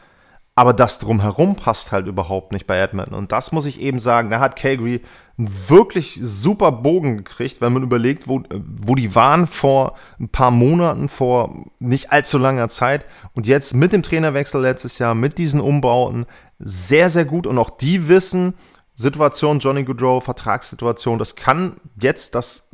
Aber 0.59 0.73
das 0.73 0.99
drumherum 0.99 1.55
passt 1.55 1.93
halt 1.93 2.09
überhaupt 2.09 2.51
nicht 2.53 2.67
bei 2.67 2.81
Edmonton. 2.81 3.15
Und 3.15 3.31
das 3.31 3.53
muss 3.53 3.65
ich 3.65 3.81
eben 3.81 4.01
sagen, 4.01 4.29
da 4.29 4.41
hat 4.41 4.57
Calgary 4.57 5.03
einen 5.39 5.49
wirklich 5.69 6.19
super 6.21 6.73
Bogen 6.73 7.19
gekriegt, 7.19 7.61
wenn 7.61 7.73
man 7.73 7.85
überlegt, 7.85 8.27
wo, 8.27 8.43
wo 8.51 8.97
die 8.97 9.15
waren 9.15 9.47
vor 9.47 9.95
ein 10.19 10.31
paar 10.31 10.51
Monaten, 10.51 11.09
vor 11.09 11.65
nicht 11.79 12.11
allzu 12.11 12.39
langer 12.39 12.69
Zeit. 12.71 13.05
Und 13.35 13.47
jetzt 13.47 13.77
mit 13.77 13.93
dem 13.93 14.03
Trainerwechsel 14.03 14.61
letztes 14.61 14.99
Jahr, 14.99 15.15
mit 15.15 15.39
diesen 15.39 15.61
Umbauten, 15.61 16.27
sehr, 16.59 17.09
sehr 17.09 17.25
gut. 17.25 17.47
Und 17.47 17.57
auch 17.57 17.71
die 17.71 18.09
wissen, 18.09 18.55
Situation 18.97 19.61
Johnny 19.61 19.85
Goodrow, 19.85 20.25
Vertragssituation, 20.25 21.21
das 21.21 21.37
kann 21.37 21.77
jetzt 22.03 22.35
das 22.35 22.69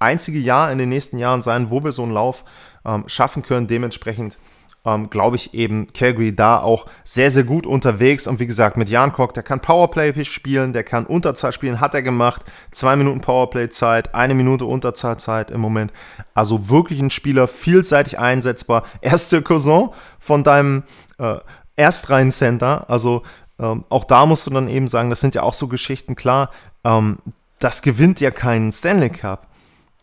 einzige 0.00 0.40
Jahr 0.40 0.72
in 0.72 0.78
den 0.78 0.88
nächsten 0.88 1.16
Jahren 1.16 1.42
sein, 1.42 1.70
wo 1.70 1.84
wir 1.84 1.92
so 1.92 2.02
einen 2.02 2.10
Lauf 2.10 2.44
ähm, 2.84 3.04
schaffen 3.06 3.44
können. 3.44 3.68
Dementsprechend 3.68 4.36
ähm, 4.84 5.10
glaube 5.10 5.36
ich 5.36 5.54
eben 5.54 5.92
Calgary 5.92 6.34
da 6.34 6.60
auch 6.60 6.86
sehr, 7.04 7.30
sehr 7.30 7.44
gut 7.44 7.66
unterwegs. 7.66 8.26
Und 8.26 8.40
wie 8.40 8.46
gesagt, 8.46 8.76
mit 8.76 8.88
Jan 8.88 9.12
Koch, 9.12 9.32
der 9.32 9.42
kann 9.42 9.60
Powerplay 9.60 10.24
spielen, 10.24 10.72
der 10.72 10.84
kann 10.84 11.06
Unterzahl 11.06 11.52
spielen, 11.52 11.80
hat 11.80 11.94
er 11.94 12.02
gemacht. 12.02 12.42
Zwei 12.70 12.96
Minuten 12.96 13.20
Powerplay-Zeit, 13.20 14.14
eine 14.14 14.34
Minute 14.34 14.64
Unterzahlzeit 14.64 15.50
im 15.50 15.60
Moment. 15.60 15.92
Also 16.34 16.68
wirklich 16.68 17.00
ein 17.00 17.10
Spieler, 17.10 17.48
vielseitig 17.48 18.18
einsetzbar. 18.18 18.84
Erste 19.00 19.42
Cousin 19.42 19.90
von 20.18 20.44
deinem 20.44 20.84
äh, 21.18 21.36
Erstreihen-Center, 21.76 22.88
also 22.88 23.22
ähm, 23.58 23.84
auch 23.88 24.04
da 24.04 24.26
musst 24.26 24.46
du 24.46 24.50
dann 24.50 24.68
eben 24.68 24.88
sagen, 24.88 25.10
das 25.10 25.20
sind 25.20 25.34
ja 25.34 25.42
auch 25.42 25.54
so 25.54 25.68
Geschichten, 25.68 26.14
klar, 26.14 26.50
ähm, 26.84 27.18
das 27.58 27.82
gewinnt 27.82 28.20
ja 28.20 28.30
keinen 28.30 28.72
Stanley 28.72 29.10
Cup. 29.10 29.46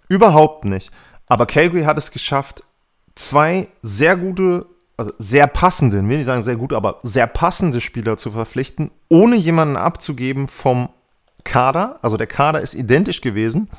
Überhaupt 0.09 0.65
nicht. 0.65 0.91
Aber 1.27 1.45
Calgary 1.45 1.83
hat 1.83 1.97
es 1.97 2.11
geschafft, 2.11 2.63
zwei 3.17 3.67
sehr 3.81 4.15
gute, 4.15 4.65
also 4.95 5.11
sehr 5.17 5.47
passende, 5.47 5.97
will 5.97 6.17
nicht 6.17 6.25
sagen 6.25 6.41
sehr 6.41 6.55
gut, 6.55 6.73
aber 6.73 6.99
sehr 7.03 7.27
passende 7.27 7.81
Spieler 7.81 8.17
zu 8.17 8.31
verpflichten, 8.31 8.91
ohne 9.09 9.35
jemanden 9.35 9.75
abzugeben 9.75 10.47
vom 10.47 10.89
Kader. 11.43 11.99
Also 12.01 12.17
der 12.17 12.27
Kader 12.27 12.61
ist 12.61 12.75
identisch 12.75 13.21
gewesen. 13.21 13.69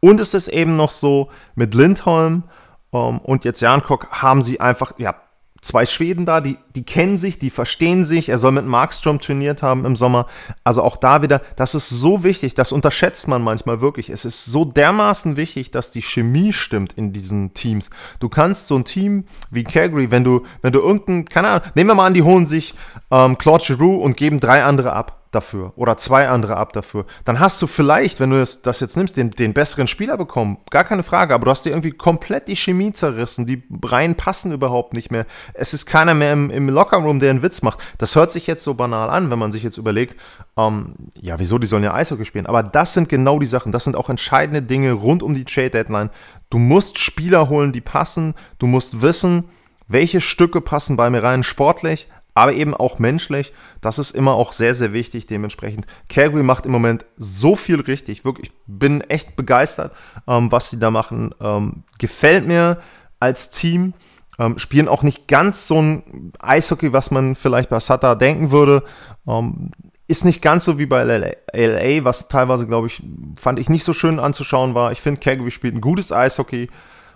Und 0.00 0.18
es 0.20 0.34
ist 0.34 0.48
eben 0.48 0.76
noch 0.76 0.90
so, 0.90 1.30
mit 1.54 1.74
Lindholm 1.74 2.44
ähm, 2.92 3.18
und 3.18 3.44
jetzt 3.44 3.60
Jankok 3.60 4.08
haben 4.10 4.42
sie 4.42 4.60
einfach, 4.60 4.92
ja, 4.98 5.14
zwei 5.60 5.86
Schweden 5.86 6.26
da, 6.26 6.40
die, 6.40 6.56
die 6.74 6.84
kennen 6.84 7.18
sich, 7.18 7.38
die 7.38 7.50
verstehen 7.50 8.04
sich. 8.04 8.28
Er 8.28 8.38
soll 8.38 8.52
mit 8.52 8.66
Markstrom 8.66 9.20
trainiert 9.20 9.62
haben 9.62 9.84
im 9.84 9.96
Sommer. 9.96 10.26
Also 10.64 10.82
auch 10.82 10.96
da 10.96 11.22
wieder, 11.22 11.42
das 11.56 11.74
ist 11.74 11.90
so 11.90 12.24
wichtig, 12.24 12.54
das 12.54 12.72
unterschätzt 12.72 13.28
man 13.28 13.42
manchmal 13.42 13.80
wirklich. 13.80 14.10
Es 14.10 14.24
ist 14.24 14.46
so 14.46 14.64
dermaßen 14.64 15.36
wichtig, 15.36 15.70
dass 15.70 15.90
die 15.90 16.02
Chemie 16.02 16.52
stimmt 16.52 16.94
in 16.94 17.12
diesen 17.12 17.54
Teams. 17.54 17.90
Du 18.20 18.28
kannst 18.28 18.68
so 18.68 18.76
ein 18.76 18.84
Team 18.84 19.24
wie 19.50 19.64
Calgary, 19.64 20.10
wenn 20.10 20.24
du, 20.24 20.44
wenn 20.62 20.72
du 20.72 20.80
irgendein, 20.80 21.26
keine 21.26 21.48
Ahnung, 21.48 21.68
nehmen 21.74 21.90
wir 21.90 21.94
mal 21.94 22.06
an, 22.06 22.14
die 22.14 22.22
holen 22.22 22.46
sich 22.46 22.74
ähm, 23.10 23.36
Claude 23.38 23.64
Giroux 23.64 23.96
und 23.96 24.16
geben 24.16 24.40
drei 24.40 24.64
andere 24.64 24.92
ab 24.92 25.19
dafür 25.30 25.72
oder 25.76 25.96
zwei 25.96 26.28
andere 26.28 26.56
ab 26.56 26.72
dafür. 26.72 27.06
Dann 27.24 27.38
hast 27.38 27.62
du 27.62 27.66
vielleicht, 27.66 28.18
wenn 28.18 28.30
du 28.30 28.44
das, 28.62 28.80
jetzt 28.80 28.96
nimmst, 28.96 29.16
den, 29.16 29.30
den 29.30 29.54
besseren 29.54 29.86
Spieler 29.86 30.16
bekommen. 30.16 30.58
Gar 30.70 30.84
keine 30.84 31.02
Frage, 31.02 31.34
aber 31.34 31.44
du 31.44 31.50
hast 31.50 31.64
dir 31.64 31.70
irgendwie 31.70 31.92
komplett 31.92 32.48
die 32.48 32.56
Chemie 32.56 32.92
zerrissen. 32.92 33.46
Die 33.46 33.62
Reihen 33.84 34.16
passen 34.16 34.52
überhaupt 34.52 34.92
nicht 34.92 35.10
mehr. 35.10 35.26
Es 35.54 35.72
ist 35.72 35.86
keiner 35.86 36.14
mehr 36.14 36.32
im, 36.32 36.50
im 36.50 36.68
Lockerroom, 36.68 37.20
der 37.20 37.30
einen 37.30 37.42
Witz 37.42 37.62
macht. 37.62 37.78
Das 37.98 38.16
hört 38.16 38.32
sich 38.32 38.46
jetzt 38.46 38.64
so 38.64 38.74
banal 38.74 39.08
an, 39.08 39.30
wenn 39.30 39.38
man 39.38 39.52
sich 39.52 39.62
jetzt 39.62 39.78
überlegt, 39.78 40.16
ähm, 40.56 40.94
ja, 41.20 41.38
wieso, 41.38 41.58
die 41.58 41.66
sollen 41.66 41.84
ja 41.84 41.94
Eishockey 41.94 42.24
spielen. 42.24 42.46
Aber 42.46 42.62
das 42.62 42.94
sind 42.94 43.08
genau 43.08 43.38
die 43.38 43.46
Sachen. 43.46 43.72
Das 43.72 43.84
sind 43.84 43.96
auch 43.96 44.10
entscheidende 44.10 44.62
Dinge 44.62 44.92
rund 44.92 45.22
um 45.22 45.34
die 45.34 45.44
Trade 45.44 45.70
Deadline. 45.70 46.10
Du 46.50 46.58
musst 46.58 46.98
Spieler 46.98 47.48
holen, 47.48 47.72
die 47.72 47.80
passen. 47.80 48.34
Du 48.58 48.66
musst 48.66 49.00
wissen, 49.02 49.44
welche 49.86 50.20
Stücke 50.20 50.60
passen 50.60 50.96
bei 50.96 51.10
mir 51.10 51.22
rein 51.22 51.42
sportlich, 51.42 52.08
aber 52.34 52.52
eben 52.52 52.74
auch 52.74 52.98
menschlich. 52.98 53.52
Das 53.80 53.98
ist 53.98 54.12
immer 54.12 54.34
auch 54.34 54.52
sehr, 54.52 54.74
sehr 54.74 54.92
wichtig. 54.92 55.26
Dementsprechend, 55.26 55.86
Calgary 56.08 56.42
macht 56.42 56.66
im 56.66 56.72
Moment 56.72 57.04
so 57.16 57.56
viel 57.56 57.80
richtig. 57.80 58.24
Wirklich, 58.24 58.52
bin 58.66 59.00
echt 59.02 59.36
begeistert, 59.36 59.92
ähm, 60.26 60.50
was 60.52 60.70
sie 60.70 60.78
da 60.78 60.90
machen. 60.90 61.34
Ähm, 61.40 61.84
gefällt 61.98 62.46
mir 62.46 62.78
als 63.18 63.50
Team. 63.50 63.94
Ähm, 64.38 64.58
spielen 64.58 64.88
auch 64.88 65.02
nicht 65.02 65.28
ganz 65.28 65.66
so 65.66 65.82
ein 65.82 66.32
Eishockey, 66.38 66.92
was 66.92 67.10
man 67.10 67.34
vielleicht 67.34 67.68
bei 67.68 67.78
Sutter 67.78 68.16
denken 68.16 68.50
würde. 68.50 68.84
Ähm, 69.26 69.70
ist 70.10 70.24
nicht 70.24 70.42
ganz 70.42 70.64
so 70.64 70.78
wie 70.78 70.86
bei 70.86 71.04
LA, 71.04 71.34
LA 71.52 72.04
was 72.04 72.26
teilweise, 72.28 72.66
glaube 72.66 72.88
ich, 72.88 73.00
fand 73.40 73.60
ich 73.60 73.68
nicht 73.68 73.84
so 73.84 73.92
schön 73.92 74.18
anzuschauen 74.18 74.74
war. 74.74 74.90
Ich 74.90 75.00
finde, 75.00 75.20
Calgary 75.20 75.52
spielt 75.52 75.74
ein 75.74 75.80
gutes 75.80 76.10
Eishockey, 76.10 76.68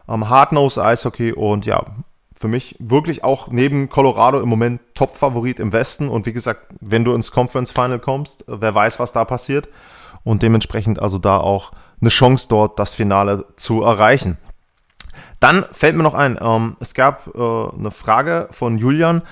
ähm, 0.08 0.28
Hardnose 0.28 0.84
Eishockey 0.84 1.32
und 1.32 1.66
ja, 1.66 1.84
für 2.38 2.48
mich 2.48 2.76
wirklich 2.78 3.24
auch 3.24 3.48
neben 3.48 3.88
Colorado 3.88 4.40
im 4.40 4.48
Moment 4.48 4.80
Top-Favorit 4.94 5.60
im 5.60 5.72
Westen. 5.72 6.08
Und 6.08 6.26
wie 6.26 6.32
gesagt, 6.32 6.66
wenn 6.80 7.04
du 7.04 7.14
ins 7.14 7.30
Conference 7.30 7.70
Final 7.70 8.00
kommst, 8.00 8.44
wer 8.46 8.74
weiß, 8.74 8.98
was 8.98 9.12
da 9.12 9.24
passiert. 9.24 9.68
Und 10.24 10.42
dementsprechend 10.42 11.00
also 11.00 11.18
da 11.18 11.38
auch 11.38 11.72
eine 12.00 12.10
Chance 12.10 12.48
dort, 12.48 12.78
das 12.78 12.94
Finale 12.94 13.46
zu 13.56 13.82
erreichen. 13.82 14.38
Dann 15.40 15.64
fällt 15.70 15.96
mir 15.96 16.02
noch 16.02 16.14
ein, 16.14 16.38
ähm, 16.40 16.76
es 16.80 16.94
gab 16.94 17.34
äh, 17.34 17.38
eine 17.38 17.90
Frage 17.90 18.48
von 18.50 18.78
Julian 18.78 19.22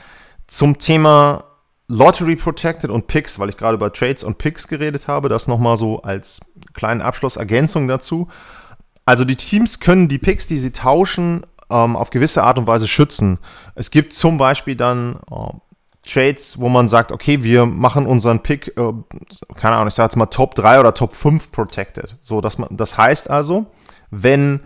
zum 0.46 0.78
Thema 0.78 1.44
Lottery 1.88 2.36
Protected 2.36 2.90
und 2.90 3.06
Picks, 3.06 3.38
weil 3.38 3.48
ich 3.48 3.56
gerade 3.56 3.74
über 3.74 3.92
Trades 3.92 4.22
und 4.22 4.38
Picks 4.38 4.68
geredet 4.68 5.08
habe. 5.08 5.28
Das 5.28 5.48
nochmal 5.48 5.76
so 5.76 6.02
als 6.02 6.40
kleine 6.74 7.04
Abschlussergänzung 7.04 7.88
dazu. 7.88 8.28
Also 9.04 9.24
die 9.24 9.36
Teams 9.36 9.80
können 9.80 10.08
die 10.08 10.18
Picks, 10.18 10.46
die 10.46 10.58
sie 10.58 10.70
tauschen, 10.72 11.44
ähm, 11.72 11.96
auf 11.96 12.10
gewisse 12.10 12.42
Art 12.42 12.58
und 12.58 12.66
Weise 12.66 12.86
schützen. 12.86 13.38
Es 13.74 13.90
gibt 13.90 14.12
zum 14.12 14.38
Beispiel 14.38 14.76
dann 14.76 15.18
äh, 15.30 15.52
Trades, 16.06 16.58
wo 16.58 16.68
man 16.68 16.88
sagt, 16.88 17.12
okay, 17.12 17.42
wir 17.42 17.64
machen 17.64 18.06
unseren 18.06 18.40
Pick, 18.40 18.76
äh, 18.76 18.92
keine 19.56 19.76
Ahnung, 19.76 19.88
ich 19.88 19.94
sage 19.94 20.06
jetzt 20.06 20.16
mal 20.16 20.26
Top 20.26 20.54
3 20.54 20.80
oder 20.80 20.94
Top 20.94 21.14
5 21.14 21.50
protected. 21.50 22.16
So, 22.20 22.40
dass 22.40 22.58
man, 22.58 22.68
das 22.76 22.98
heißt 22.98 23.30
also, 23.30 23.66
wenn 24.10 24.60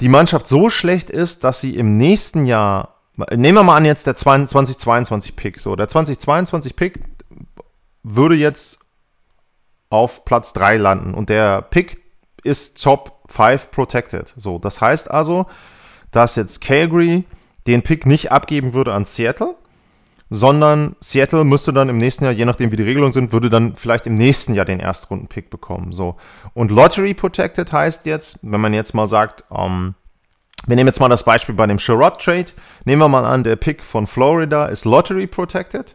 die 0.00 0.08
Mannschaft 0.08 0.46
so 0.46 0.70
schlecht 0.70 1.10
ist, 1.10 1.42
dass 1.44 1.60
sie 1.60 1.74
im 1.74 1.96
nächsten 1.96 2.46
Jahr, 2.46 3.00
nehmen 3.34 3.58
wir 3.58 3.64
mal 3.64 3.76
an 3.76 3.84
jetzt 3.84 4.06
der 4.06 4.14
2022 4.14 5.34
Pick, 5.34 5.58
so, 5.58 5.74
der 5.74 5.88
2022 5.88 6.76
Pick 6.76 7.00
würde 8.02 8.36
jetzt 8.36 8.80
auf 9.90 10.24
Platz 10.24 10.52
3 10.52 10.76
landen 10.76 11.14
und 11.14 11.30
der 11.30 11.62
Pick 11.62 12.02
ist 12.44 12.82
Top 12.82 13.22
5 13.28 13.70
protected. 13.70 14.34
So, 14.36 14.58
das 14.58 14.80
heißt 14.80 15.10
also, 15.10 15.46
dass 16.10 16.36
jetzt 16.36 16.60
Calgary 16.60 17.24
den 17.66 17.82
Pick 17.82 18.06
nicht 18.06 18.32
abgeben 18.32 18.74
würde 18.74 18.94
an 18.94 19.04
Seattle, 19.04 19.56
sondern 20.30 20.96
Seattle 21.00 21.44
müsste 21.44 21.72
dann 21.72 21.88
im 21.88 21.98
nächsten 21.98 22.24
Jahr, 22.24 22.32
je 22.32 22.44
nachdem 22.44 22.70
wie 22.70 22.76
die 22.76 22.82
Regelungen 22.82 23.12
sind, 23.12 23.32
würde 23.32 23.50
dann 23.50 23.76
vielleicht 23.76 24.06
im 24.06 24.16
nächsten 24.16 24.54
Jahr 24.54 24.64
den 24.64 24.80
Erstrunden-Pick 24.80 25.50
bekommen. 25.50 25.92
So. 25.92 26.16
Und 26.54 26.70
Lottery 26.70 27.14
Protected 27.14 27.72
heißt 27.72 28.06
jetzt, 28.06 28.40
wenn 28.42 28.60
man 28.60 28.74
jetzt 28.74 28.94
mal 28.94 29.06
sagt, 29.06 29.44
ähm, 29.50 29.94
wir 30.66 30.76
nehmen 30.76 30.88
jetzt 30.88 31.00
mal 31.00 31.08
das 31.08 31.24
Beispiel 31.24 31.54
bei 31.54 31.66
dem 31.66 31.78
Sherrod 31.78 32.20
Trade, 32.20 32.52
nehmen 32.84 33.00
wir 33.00 33.08
mal 33.08 33.24
an, 33.24 33.44
der 33.44 33.56
Pick 33.56 33.82
von 33.82 34.06
Florida 34.06 34.66
ist 34.66 34.84
Lottery 34.84 35.26
Protected. 35.26 35.94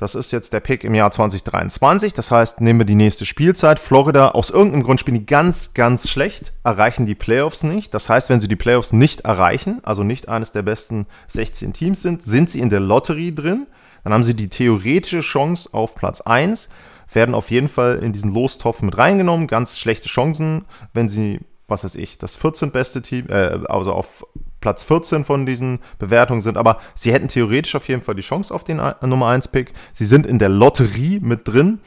Das 0.00 0.14
ist 0.14 0.32
jetzt 0.32 0.54
der 0.54 0.60
Pick 0.60 0.82
im 0.82 0.94
Jahr 0.94 1.10
2023. 1.10 2.14
Das 2.14 2.30
heißt, 2.30 2.62
nehmen 2.62 2.80
wir 2.80 2.86
die 2.86 2.94
nächste 2.94 3.26
Spielzeit. 3.26 3.78
Florida, 3.78 4.30
aus 4.30 4.48
irgendeinem 4.48 4.82
Grund 4.82 4.98
spielen 4.98 5.18
die 5.18 5.26
ganz, 5.26 5.74
ganz 5.74 6.08
schlecht, 6.08 6.54
erreichen 6.64 7.04
die 7.04 7.14
Playoffs 7.14 7.64
nicht. 7.64 7.92
Das 7.92 8.08
heißt, 8.08 8.30
wenn 8.30 8.40
sie 8.40 8.48
die 8.48 8.56
Playoffs 8.56 8.94
nicht 8.94 9.26
erreichen, 9.26 9.80
also 9.82 10.02
nicht 10.02 10.30
eines 10.30 10.52
der 10.52 10.62
besten 10.62 11.06
16 11.26 11.74
Teams 11.74 12.00
sind, 12.00 12.22
sind 12.22 12.48
sie 12.48 12.60
in 12.60 12.70
der 12.70 12.80
Lotterie 12.80 13.34
drin. 13.34 13.66
Dann 14.02 14.14
haben 14.14 14.24
sie 14.24 14.32
die 14.32 14.48
theoretische 14.48 15.20
Chance 15.20 15.68
auf 15.72 15.94
Platz 15.94 16.22
1, 16.22 16.70
werden 17.12 17.34
auf 17.34 17.50
jeden 17.50 17.68
Fall 17.68 17.98
in 17.98 18.14
diesen 18.14 18.32
Lostopf 18.32 18.80
mit 18.80 18.96
reingenommen. 18.96 19.48
Ganz 19.48 19.78
schlechte 19.78 20.08
Chancen, 20.08 20.64
wenn 20.94 21.10
sie 21.10 21.40
was 21.70 21.84
weiß 21.84 21.94
ich, 21.94 22.18
das 22.18 22.36
14 22.36 22.72
beste 22.72 23.00
Team, 23.00 23.26
äh, 23.28 23.60
also 23.68 23.92
auf 23.92 24.26
Platz 24.60 24.82
14 24.84 25.24
von 25.24 25.46
diesen 25.46 25.80
Bewertungen 25.98 26.40
sind, 26.40 26.56
aber 26.56 26.78
sie 26.94 27.12
hätten 27.12 27.28
theoretisch 27.28 27.74
auf 27.74 27.88
jeden 27.88 28.02
Fall 28.02 28.14
die 28.14 28.22
Chance 28.22 28.54
auf 28.54 28.64
den 28.64 28.80
Nummer 29.02 29.28
1 29.28 29.48
Pick. 29.48 29.72
Sie 29.92 30.04
sind 30.04 30.26
in 30.26 30.38
der 30.38 30.48
Lotterie 30.48 31.20
mit 31.20 31.48
drin 31.48 31.80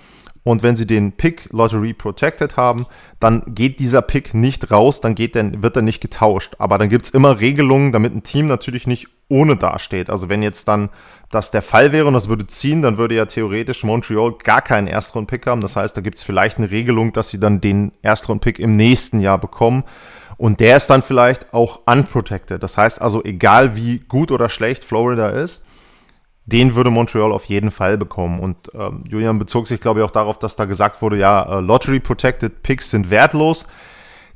und 0.44 0.62
wenn 0.62 0.76
sie 0.76 0.86
den 0.86 1.14
Pick 1.14 1.48
Lottery 1.52 1.94
Protected 1.94 2.58
haben, 2.58 2.86
dann 3.20 3.44
geht 3.48 3.80
dieser 3.80 4.02
Pick 4.02 4.34
nicht 4.34 4.72
raus, 4.72 5.00
dann 5.00 5.16
geht 5.16 5.36
der, 5.36 5.64
wird 5.64 5.78
er 5.78 5.82
nicht 5.82 6.02
getauscht. 6.02 6.56
Aber 6.60 6.78
dann 6.78 6.90
gibt 6.90 7.06
es 7.06 7.12
immer 7.12 7.40
Regelungen, 7.40 7.94
damit 7.94 8.14
ein 8.14 8.24
Team 8.24 8.48
natürlich 8.48 8.86
nicht 8.86 9.08
ohne 9.30 9.56
dasteht. 9.56 10.10
Also 10.10 10.28
wenn 10.28 10.44
jetzt 10.44 10.68
dann 10.68 10.90
das 11.32 11.50
der 11.50 11.62
Fall 11.62 11.94
wäre 11.94 12.08
und 12.08 12.14
das 12.14 12.28
würde 12.28 12.46
ziehen, 12.46 12.82
dann 12.82 12.98
würde 12.98 13.16
ja 13.16 13.26
theoretisch 13.26 13.84
Montreal 13.84 14.34
gar 14.44 14.62
keinen 14.62 14.88
Erstrunden-Pick 14.88 15.48
haben. 15.48 15.62
Das 15.62 15.78
heißt, 15.78 15.96
da 15.96 16.02
gibt 16.02 16.18
es 16.18 16.24
vielleicht 16.24 16.58
eine 16.58 16.70
Regelung, 16.70 17.14
dass 17.14 17.30
sie 17.30 17.40
dann 17.40 17.62
den 17.62 17.94
Erstrunden-Pick 18.02 18.60
im 18.60 18.74
nächsten 18.74 19.22
Jahr 19.22 19.38
bekommen. 19.38 19.84
Und 20.38 20.60
der 20.60 20.78
ist 20.78 20.88
dann 20.88 21.02
vielleicht 21.02 21.54
auch 21.54 21.82
unprotected. 21.86 22.62
Das 22.62 22.78
heißt 22.78 23.02
also, 23.02 23.24
egal 23.24 23.76
wie 23.76 24.00
gut 24.00 24.32
oder 24.32 24.50
schlecht 24.50 24.84
Florida 24.84 25.30
ist, 25.30 25.66
den 26.46 26.76
würde 26.76 26.90
Montreal 26.90 27.32
auf 27.32 27.46
jeden 27.46 27.72
Fall 27.72 27.98
bekommen. 27.98 28.40
Und 28.40 28.72
ähm, 28.74 29.04
Julian 29.08 29.40
bezog 29.40 29.68
sich, 29.68 29.80
glaube 29.80 30.00
ich, 30.02 30.06
auch 30.06 30.12
darauf, 30.12 30.40
dass 30.40 30.56
da 30.56 30.66
gesagt 30.66 31.02
wurde, 31.02 31.18
ja, 31.18 31.60
äh, 31.60 31.62
Lottery 31.62 32.00
Protected 32.00 32.64
Picks 32.64 32.90
sind 32.90 33.10
wertlos. 33.10 33.68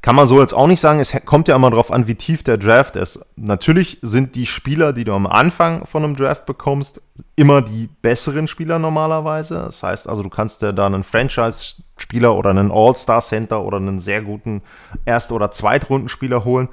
Kann 0.02 0.16
man 0.16 0.28
so 0.28 0.40
jetzt 0.40 0.54
auch 0.54 0.68
nicht 0.68 0.80
sagen. 0.80 1.00
Es 1.00 1.16
kommt 1.26 1.48
ja 1.48 1.56
immer 1.56 1.72
darauf 1.72 1.92
an, 1.92 2.08
wie 2.08 2.16
tief 2.16 2.44
der 2.44 2.58
Draft 2.58 2.96
ist. 2.96 3.26
Natürlich 3.36 3.98
sind 4.02 4.36
die 4.36 4.46
Spieler, 4.46 4.94
die 4.94 5.04
du 5.04 5.14
am 5.14 5.26
Anfang 5.26 5.86
von 5.86 6.04
einem 6.04 6.16
Draft 6.16 6.46
bekommst, 6.46 7.02
immer 7.36 7.62
die 7.62 7.90
besseren 8.02 8.48
Spieler 8.48 8.80
normalerweise. 8.80 9.56
Das 9.56 9.82
heißt 9.82 10.08
also, 10.08 10.24
du 10.24 10.30
kannst 10.30 10.62
dir 10.62 10.72
da 10.72 10.86
einen 10.86 11.04
Franchise-Spieler 11.04 12.36
oder 12.36 12.52
einen 12.52 12.72
All-Star-Center 12.72 13.62
oder 13.64 13.78
einen 13.78 14.00
sehr 14.00 14.22
guten 14.22 14.62
Erst- 15.06 15.32
oder 15.32 15.52
Zweitrundenspieler 15.52 16.46
holen. 16.46 16.70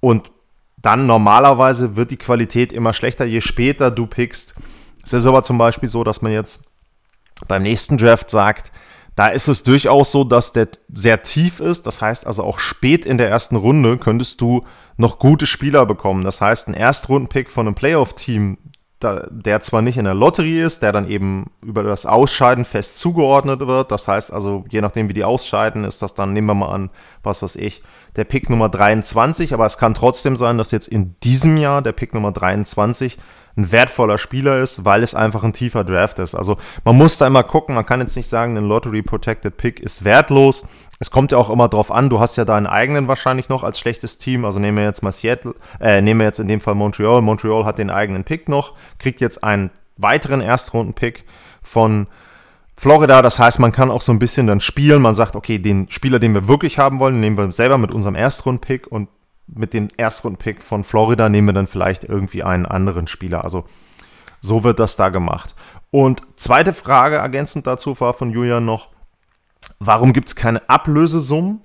Und 0.00 0.30
dann 0.82 1.06
normalerweise 1.06 1.96
wird 1.96 2.10
die 2.10 2.16
Qualität 2.16 2.72
immer 2.72 2.92
schlechter, 2.92 3.24
je 3.24 3.40
später 3.40 3.90
du 3.90 4.06
pickst. 4.06 4.54
Es 5.04 5.12
ist 5.12 5.26
aber 5.26 5.42
zum 5.42 5.56
Beispiel 5.58 5.88
so, 5.88 6.04
dass 6.04 6.20
man 6.20 6.32
jetzt 6.32 6.64
beim 7.46 7.62
nächsten 7.62 7.96
Draft 7.96 8.30
sagt, 8.30 8.72
da 9.20 9.26
ist 9.26 9.48
es 9.48 9.62
durchaus 9.62 10.12
so, 10.12 10.24
dass 10.24 10.54
der 10.54 10.68
sehr 10.90 11.20
tief 11.20 11.60
ist. 11.60 11.86
Das 11.86 12.00
heißt 12.00 12.26
also 12.26 12.42
auch 12.42 12.58
spät 12.58 13.04
in 13.04 13.18
der 13.18 13.28
ersten 13.28 13.56
Runde 13.56 13.98
könntest 13.98 14.40
du 14.40 14.64
noch 14.96 15.18
gute 15.18 15.44
Spieler 15.44 15.84
bekommen. 15.84 16.24
Das 16.24 16.40
heißt, 16.40 16.68
ein 16.68 16.72
Erstrundenpick 16.72 17.50
von 17.50 17.66
einem 17.66 17.74
Playoff-Team, 17.74 18.56
der 19.02 19.60
zwar 19.60 19.82
nicht 19.82 19.98
in 19.98 20.06
der 20.06 20.14
Lotterie 20.14 20.62
ist, 20.62 20.82
der 20.82 20.92
dann 20.92 21.06
eben 21.06 21.50
über 21.62 21.82
das 21.82 22.06
Ausscheiden 22.06 22.64
fest 22.64 22.98
zugeordnet 22.98 23.60
wird. 23.60 23.92
Das 23.92 24.08
heißt 24.08 24.32
also, 24.32 24.64
je 24.70 24.80
nachdem, 24.80 25.10
wie 25.10 25.14
die 25.14 25.24
ausscheiden, 25.24 25.84
ist 25.84 26.00
das 26.00 26.14
dann, 26.14 26.32
nehmen 26.32 26.46
wir 26.46 26.54
mal 26.54 26.72
an, 26.72 26.88
was 27.22 27.42
weiß 27.42 27.56
ich, 27.56 27.82
der 28.16 28.24
Pick 28.24 28.48
Nummer 28.48 28.70
23. 28.70 29.52
Aber 29.52 29.66
es 29.66 29.76
kann 29.76 29.92
trotzdem 29.92 30.34
sein, 30.34 30.56
dass 30.56 30.70
jetzt 30.70 30.88
in 30.88 31.14
diesem 31.22 31.58
Jahr 31.58 31.82
der 31.82 31.92
Pick 31.92 32.14
Nummer 32.14 32.32
23 32.32 33.18
ein 33.56 33.72
wertvoller 33.72 34.18
Spieler 34.18 34.60
ist, 34.60 34.84
weil 34.84 35.02
es 35.02 35.14
einfach 35.14 35.42
ein 35.42 35.52
tiefer 35.52 35.84
Draft 35.84 36.18
ist. 36.18 36.34
Also 36.34 36.56
man 36.84 36.96
muss 36.96 37.18
da 37.18 37.26
immer 37.26 37.42
gucken, 37.42 37.74
man 37.74 37.86
kann 37.86 38.00
jetzt 38.00 38.16
nicht 38.16 38.28
sagen, 38.28 38.56
ein 38.56 38.64
Lottery 38.64 39.02
Protected 39.02 39.56
Pick 39.56 39.80
ist 39.80 40.04
wertlos. 40.04 40.66
Es 40.98 41.10
kommt 41.10 41.32
ja 41.32 41.38
auch 41.38 41.50
immer 41.50 41.68
drauf 41.68 41.90
an, 41.90 42.10
du 42.10 42.20
hast 42.20 42.36
ja 42.36 42.44
deinen 42.44 42.66
eigenen 42.66 43.08
wahrscheinlich 43.08 43.48
noch 43.48 43.64
als 43.64 43.80
schlechtes 43.80 44.18
Team. 44.18 44.44
Also 44.44 44.58
nehmen 44.58 44.76
wir 44.76 44.84
jetzt 44.84 45.02
mal 45.02 45.12
Seattle, 45.12 45.54
äh, 45.80 46.00
nehmen 46.00 46.20
wir 46.20 46.26
jetzt 46.26 46.40
in 46.40 46.48
dem 46.48 46.60
Fall 46.60 46.74
Montreal. 46.74 47.22
Montreal 47.22 47.64
hat 47.64 47.78
den 47.78 47.90
eigenen 47.90 48.24
Pick 48.24 48.48
noch, 48.48 48.74
kriegt 48.98 49.20
jetzt 49.20 49.42
einen 49.42 49.70
weiteren 49.96 50.40
Erstrunden-Pick 50.40 51.24
von 51.62 52.06
Florida. 52.76 53.22
Das 53.22 53.38
heißt, 53.38 53.58
man 53.58 53.72
kann 53.72 53.90
auch 53.90 54.00
so 54.00 54.12
ein 54.12 54.18
bisschen 54.18 54.46
dann 54.46 54.60
spielen. 54.60 55.02
Man 55.02 55.14
sagt, 55.14 55.36
okay, 55.36 55.58
den 55.58 55.88
Spieler, 55.90 56.18
den 56.18 56.34
wir 56.34 56.48
wirklich 56.48 56.78
haben 56.78 56.98
wollen, 56.98 57.20
nehmen 57.20 57.36
wir 57.36 57.50
selber 57.52 57.78
mit 57.78 57.92
unserem 57.92 58.14
Erstrunden-Pick 58.14 58.86
und 58.86 59.08
mit 59.54 59.74
dem 59.74 59.88
Erstrunden-Pick 59.96 60.62
von 60.62 60.84
Florida 60.84 61.28
nehmen 61.28 61.48
wir 61.48 61.52
dann 61.54 61.66
vielleicht 61.66 62.04
irgendwie 62.04 62.42
einen 62.42 62.66
anderen 62.66 63.06
Spieler. 63.06 63.44
Also 63.44 63.64
so 64.40 64.64
wird 64.64 64.78
das 64.78 64.96
da 64.96 65.08
gemacht. 65.08 65.54
Und 65.90 66.22
zweite 66.36 66.72
Frage 66.72 67.16
ergänzend 67.16 67.66
dazu 67.66 67.98
war 68.00 68.14
von 68.14 68.30
Julian 68.30 68.64
noch, 68.64 68.88
warum 69.78 70.12
gibt 70.12 70.28
es 70.28 70.36
keine 70.36 70.68
Ablösesummen 70.68 71.64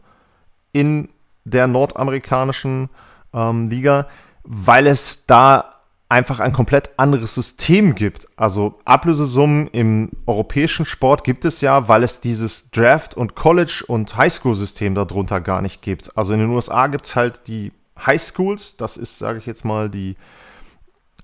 in 0.71 1.09
der 1.43 1.67
nordamerikanischen 1.67 2.89
ähm, 3.33 3.69
Liga? 3.69 4.07
Weil 4.43 4.87
es 4.87 5.25
da 5.25 5.74
einfach 6.07 6.39
ein 6.39 6.53
komplett 6.53 6.91
anderes 6.97 7.33
System 7.35 7.95
gibt. 7.95 8.27
Also 8.37 8.79
Ablösesummen 8.85 9.67
im 9.67 10.11
europäischen 10.27 10.85
Sport 10.85 11.23
gibt 11.23 11.45
es 11.45 11.61
ja, 11.61 11.87
weil 11.87 12.03
es 12.03 12.21
dieses 12.21 12.69
Draft- 12.69 13.15
und 13.15 13.35
College- 13.35 13.83
und 13.87 14.15
Highschool-System 14.15 14.93
darunter 14.93 15.41
gar 15.41 15.61
nicht 15.61 15.81
gibt. 15.81 16.15
Also 16.15 16.33
in 16.33 16.39
den 16.39 16.49
USA 16.49 16.87
gibt 16.87 17.05
es 17.07 17.15
halt 17.15 17.47
die 17.47 17.71
Highschools, 17.97 18.77
das 18.77 18.97
ist, 18.97 19.17
sage 19.17 19.39
ich 19.39 19.45
jetzt 19.45 19.65
mal, 19.65 19.89
die 19.89 20.15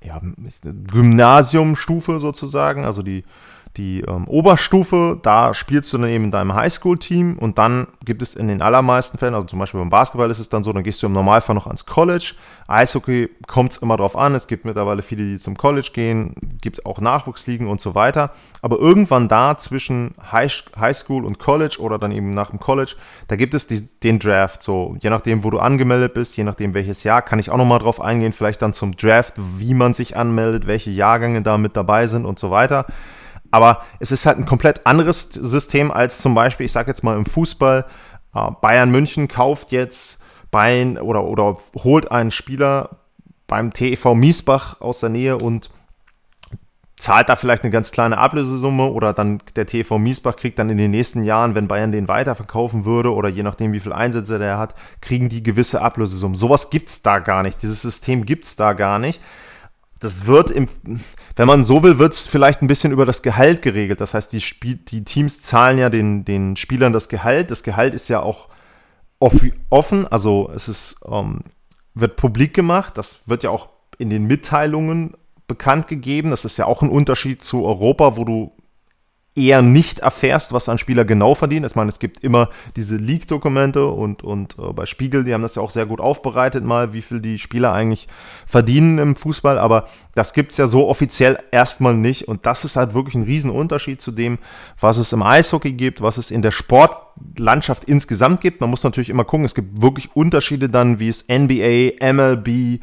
ja, 0.04 0.20
Gymnasiumstufe 0.64 2.20
sozusagen, 2.20 2.86
also 2.86 3.04
die 3.04 3.24
die 3.78 4.02
ähm, 4.02 4.28
Oberstufe, 4.28 5.18
da 5.22 5.54
spielst 5.54 5.94
du 5.94 5.98
dann 5.98 6.10
eben 6.10 6.26
in 6.26 6.32
deinem 6.32 6.54
Highschool-Team 6.54 7.38
und 7.38 7.58
dann 7.58 7.88
gibt 8.04 8.22
es 8.22 8.36
in 8.36 8.48
den 8.48 8.62
allermeisten 8.62 9.18
Fällen, 9.18 9.34
also 9.34 9.48
zum 9.48 9.60
Beispiel 9.60 9.80
beim 9.80 9.90
Basketball 9.90 10.30
ist 10.30 10.40
es 10.40 10.50
dann 10.50 10.64
so, 10.64 10.74
dann 10.74 10.84
gehst 10.84 11.02
du 11.02 11.08
im 11.08 11.14
Normalfall 11.14 11.56
noch 11.56 11.68
ans 11.68 11.86
College. 11.86 12.34
Eishockey 12.68 13.30
kommt 13.48 13.72
es 13.72 13.78
immer 13.78 13.98
drauf 13.98 14.18
an, 14.18 14.36
es 14.36 14.48
gibt 14.48 14.66
mittlerweile 14.66 15.02
viele, 15.02 15.24
die 15.24 15.38
zum 15.38 15.58
College 15.58 15.90
gehen, 15.94 16.36
gibt 16.62 16.86
auch 16.86 17.00
Nachwuchsligen 17.00 17.68
und 17.68 17.80
so 17.80 17.96
weiter. 17.96 18.32
Aber 18.62 18.78
irgendwann 18.78 19.28
da 19.28 19.58
zwischen 19.58 20.16
High 20.32 20.64
Highschool 20.78 21.26
und 21.26 21.40
College 21.40 21.78
oder 21.80 21.98
dann 21.98 22.12
eben 22.12 22.34
nach 22.34 22.50
dem 22.50 22.60
College, 22.60 22.96
da 23.28 23.36
gibt 23.38 23.54
es 23.54 23.68
die, 23.68 23.88
den 24.00 24.20
Draft. 24.20 24.64
So, 24.64 24.98
je 25.00 25.10
nachdem, 25.10 25.44
wo 25.44 25.50
du 25.50 25.60
angemeldet 25.60 26.14
bist, 26.14 26.36
je 26.36 26.44
nachdem 26.44 26.74
welches 26.74 27.04
Jahr, 27.04 27.22
kann 27.22 27.40
ich 27.40 27.50
auch 27.50 27.58
nochmal 27.58 27.80
drauf 27.80 28.02
eingehen, 28.02 28.34
vielleicht 28.34 28.62
dann 28.62 28.74
zum 28.74 28.98
Draft, 28.98 29.36
wie 29.58 29.74
man 29.74 29.94
sich 29.94 30.18
anmeldet, 30.18 30.68
welche 30.68 30.92
Jahrgänge 30.92 31.42
da 31.42 31.58
mit 31.58 31.78
dabei 31.78 32.08
sind 32.08 32.26
und 32.26 32.38
so 32.38 32.52
weiter. 32.52 32.86
Aber 33.52 33.84
es 34.00 34.12
ist 34.12 34.26
halt 34.26 34.38
ein 34.38 34.46
komplett 34.46 34.86
anderes 34.88 35.24
System 35.24 35.92
als 35.92 36.22
zum 36.22 36.34
Beispiel, 36.34 36.66
ich 36.66 36.72
sage 36.72 36.90
jetzt 36.90 37.04
mal 37.04 37.18
im 37.18 37.26
Fußball, 37.26 37.86
äh, 38.34 38.52
Bayern 38.62 38.92
München 38.92 39.28
kauft 39.28 39.72
jetzt 39.72 40.24
Bayern 40.50 40.98
oder, 40.98 41.26
oder 41.26 41.58
holt 41.84 42.12
einen 42.12 42.32
Spieler 42.32 42.90
beim 43.48 43.72
TEV 43.72 44.14
Miesbach 44.16 44.80
aus 44.80 45.02
der 45.02 45.10
Nähe 45.10 45.38
und 45.38 45.70
zahlt 47.02 47.30
da 47.30 47.36
vielleicht 47.36 47.64
eine 47.64 47.72
ganz 47.72 47.92
kleine 47.92 48.18
Ablösesumme 48.18 48.86
oder 48.92 49.12
dann 49.14 49.40
der 49.56 49.66
TV 49.66 49.98
Miesbach 49.98 50.36
kriegt 50.36 50.60
dann 50.60 50.70
in 50.70 50.78
den 50.78 50.92
nächsten 50.92 51.24
Jahren, 51.24 51.56
wenn 51.56 51.68
Bayern 51.68 51.92
den 51.92 52.08
weiterverkaufen 52.08 52.86
würde 52.86 53.14
oder 53.14 53.28
je 53.28 53.44
nachdem, 53.44 53.74
wie 53.74 53.80
viele 53.80 53.96
Einsätze 53.96 54.38
der 54.38 54.60
hat, 54.60 54.76
kriegen 55.02 55.28
die 55.28 55.42
gewisse 55.42 55.82
Ablösesummen. 55.82 56.36
Sowas 56.36 56.70
gibt 56.70 56.90
es 56.90 57.02
da 57.02 57.20
gar 57.20 57.42
nicht. 57.42 57.62
Dieses 57.62 57.82
System 57.82 58.26
gibt 58.26 58.46
es 58.46 58.56
da 58.56 58.74
gar 58.74 59.00
nicht 59.00 59.20
das 60.02 60.26
wird, 60.26 60.50
im, 60.50 60.68
wenn 61.36 61.48
man 61.48 61.64
so 61.64 61.84
will, 61.84 62.00
wird 62.00 62.14
es 62.14 62.28
vielleicht 62.28 62.62
ein 62.62 62.68
bisschen 62.68 62.92
über 62.92 63.06
das 63.06 63.22
Gehalt 63.22 63.62
geregelt. 63.62 64.02
Das 64.02 64.14
heißt, 64.14 64.34
die, 64.34 64.42
Spiel, 64.42 64.76
die 64.76 65.06
Teams 65.06 65.42
zahlen 65.42 65.78
ja 65.78 65.90
den, 65.90 66.26
den 66.26 66.56
Spielern 66.56 66.92
das 66.92 67.08
Gehalt. 67.08 67.52
Das 67.52 67.64
Gehalt 67.64 67.94
ist 67.94 68.10
ja 68.10 68.20
auch 68.20 68.50
offen, 69.70 70.08
also 70.08 70.52
es 70.54 70.68
ist, 70.68 70.98
ähm, 71.08 71.42
wird 71.94 72.16
publik 72.16 72.54
gemacht. 72.54 72.98
Das 72.98 73.30
wird 73.30 73.44
ja 73.44 73.52
auch 73.52 73.70
in 74.00 74.10
den 74.10 74.26
Mitteilungen 74.26 75.16
bekannt 75.48 75.88
gegeben. 75.88 76.32
Das 76.32 76.46
ist 76.46 76.58
ja 76.58 76.66
auch 76.66 76.82
ein 76.82 76.90
Unterschied 76.90 77.44
zu 77.44 77.66
Europa, 77.66 78.18
wo 78.18 78.26
du 78.26 78.52
eher 79.34 79.62
nicht 79.62 80.00
erfährst, 80.00 80.52
was 80.52 80.68
ein 80.68 80.78
Spieler 80.78 81.06
genau 81.06 81.36
verdient. 81.36 81.66
Ich 81.66 81.76
meine, 81.76 81.88
es 81.88 82.00
gibt 82.00 82.22
immer 82.22 82.50
diese 82.76 82.98
Leak-Dokumente 82.98 83.88
und, 83.88 84.24
und 84.24 84.58
äh, 84.60 84.74
bei 84.74 84.86
Spiegel, 84.86 85.24
die 85.24 85.34
haben 85.34 85.42
das 85.42 85.56
ja 85.56 85.62
auch 85.62 85.70
sehr 85.70 85.86
gut 85.86 86.02
aufbereitet 86.02 86.66
mal, 86.66 86.92
wie 86.92 87.02
viel 87.02 87.22
die 87.22 87.40
Spieler 87.40 87.72
eigentlich 87.72 88.10
verdienen 88.46 88.98
im 88.98 89.16
Fußball, 89.16 89.58
aber 89.58 89.86
das 90.16 90.34
gibt 90.34 90.52
es 90.52 90.58
ja 90.58 90.68
so 90.68 90.90
offiziell 90.90 91.38
erstmal 91.52 91.94
nicht 91.94 92.28
und 92.28 92.46
das 92.46 92.66
ist 92.66 92.76
halt 92.76 92.94
wirklich 92.94 93.16
ein 93.16 93.24
Riesenunterschied 93.24 94.02
zu 94.02 94.12
dem, 94.12 94.38
was 94.78 94.98
es 94.98 95.14
im 95.14 95.24
Eishockey 95.24 95.72
gibt, 95.72 96.02
was 96.02 96.18
es 96.18 96.30
in 96.30 96.42
der 96.42 96.52
Sportlandschaft 96.52 97.86
insgesamt 97.86 98.42
gibt. 98.42 98.60
Man 98.60 98.70
muss 98.70 98.84
natürlich 98.84 99.10
immer 99.10 99.24
gucken, 99.24 99.46
es 99.46 99.56
gibt 99.56 99.82
wirklich 99.82 100.14
Unterschiede 100.14 100.68
dann, 100.68 101.00
wie 101.00 101.08
es 101.08 101.26
NBA, 101.30 102.12
MLB, 102.12 102.82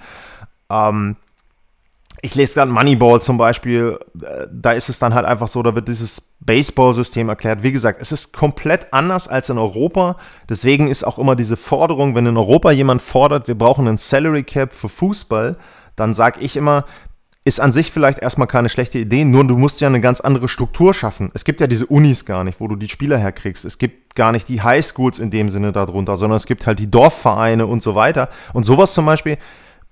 ähm, 0.70 1.16
ich 2.22 2.35
lese 2.35 2.54
gerade 2.54 2.70
Moneyball 2.70 3.20
zum 3.22 3.38
Beispiel, 3.38 3.98
äh, 4.22 4.46
da 4.50 4.72
ist 4.72 4.88
es 4.88 4.98
dann 4.98 5.14
halt 5.14 5.26
einfach 5.26 5.48
so, 5.48 5.62
da 5.62 5.74
wird 5.74 5.88
dieses 5.88 6.37
Baseball-System 6.40 7.28
erklärt. 7.28 7.62
Wie 7.62 7.72
gesagt, 7.72 8.00
es 8.00 8.12
ist 8.12 8.33
komplett 8.33 8.92
anders 8.92 9.28
als 9.28 9.50
in 9.50 9.59
Europa. 9.59 10.16
Deswegen 10.48 10.88
ist 10.88 11.04
auch 11.04 11.18
immer 11.18 11.37
diese 11.37 11.57
Forderung, 11.57 12.14
wenn 12.14 12.26
in 12.26 12.37
Europa 12.37 12.70
jemand 12.70 13.02
fordert, 13.02 13.48
wir 13.48 13.57
brauchen 13.57 13.87
einen 13.87 13.98
Salary 13.98 14.42
Cap 14.42 14.72
für 14.72 14.88
Fußball, 14.88 15.57
dann 15.96 16.14
sage 16.14 16.40
ich 16.40 16.57
immer, 16.57 16.85
ist 17.44 17.61
an 17.61 17.72
sich 17.72 17.90
vielleicht 17.90 18.18
erstmal 18.18 18.46
keine 18.46 18.68
schlechte 18.68 18.98
Idee, 18.98 19.24
nur 19.24 19.46
du 19.46 19.57
musst 19.57 19.81
ja 19.81 19.88
eine 19.88 20.00
ganz 20.00 20.20
andere 20.20 20.48
Struktur 20.48 20.92
schaffen. 20.92 21.31
Es 21.33 21.44
gibt 21.44 21.61
ja 21.61 21.66
diese 21.66 21.87
Unis 21.87 22.26
gar 22.26 22.44
nicht, 22.44 22.61
wo 22.61 22.68
du 22.68 22.76
die 22.76 22.88
Spieler 22.88 23.16
herkriegst. 23.16 23.64
Es 23.64 23.78
gibt 23.78 24.14
gar 24.16 24.33
nicht 24.33 24.48
die 24.48 24.62
Highschools 24.62 25.18
in 25.18 25.31
dem 25.31 25.48
Sinne 25.48 25.72
darunter, 25.72 26.16
sondern 26.16 26.37
es 26.37 26.46
gibt 26.46 26.66
halt 26.66 26.78
die 26.78 26.90
Dorfvereine 26.90 27.66
und 27.66 27.81
so 27.81 27.94
weiter. 27.94 28.28
Und 28.52 28.64
sowas 28.64 28.92
zum 28.92 29.07
Beispiel, 29.07 29.38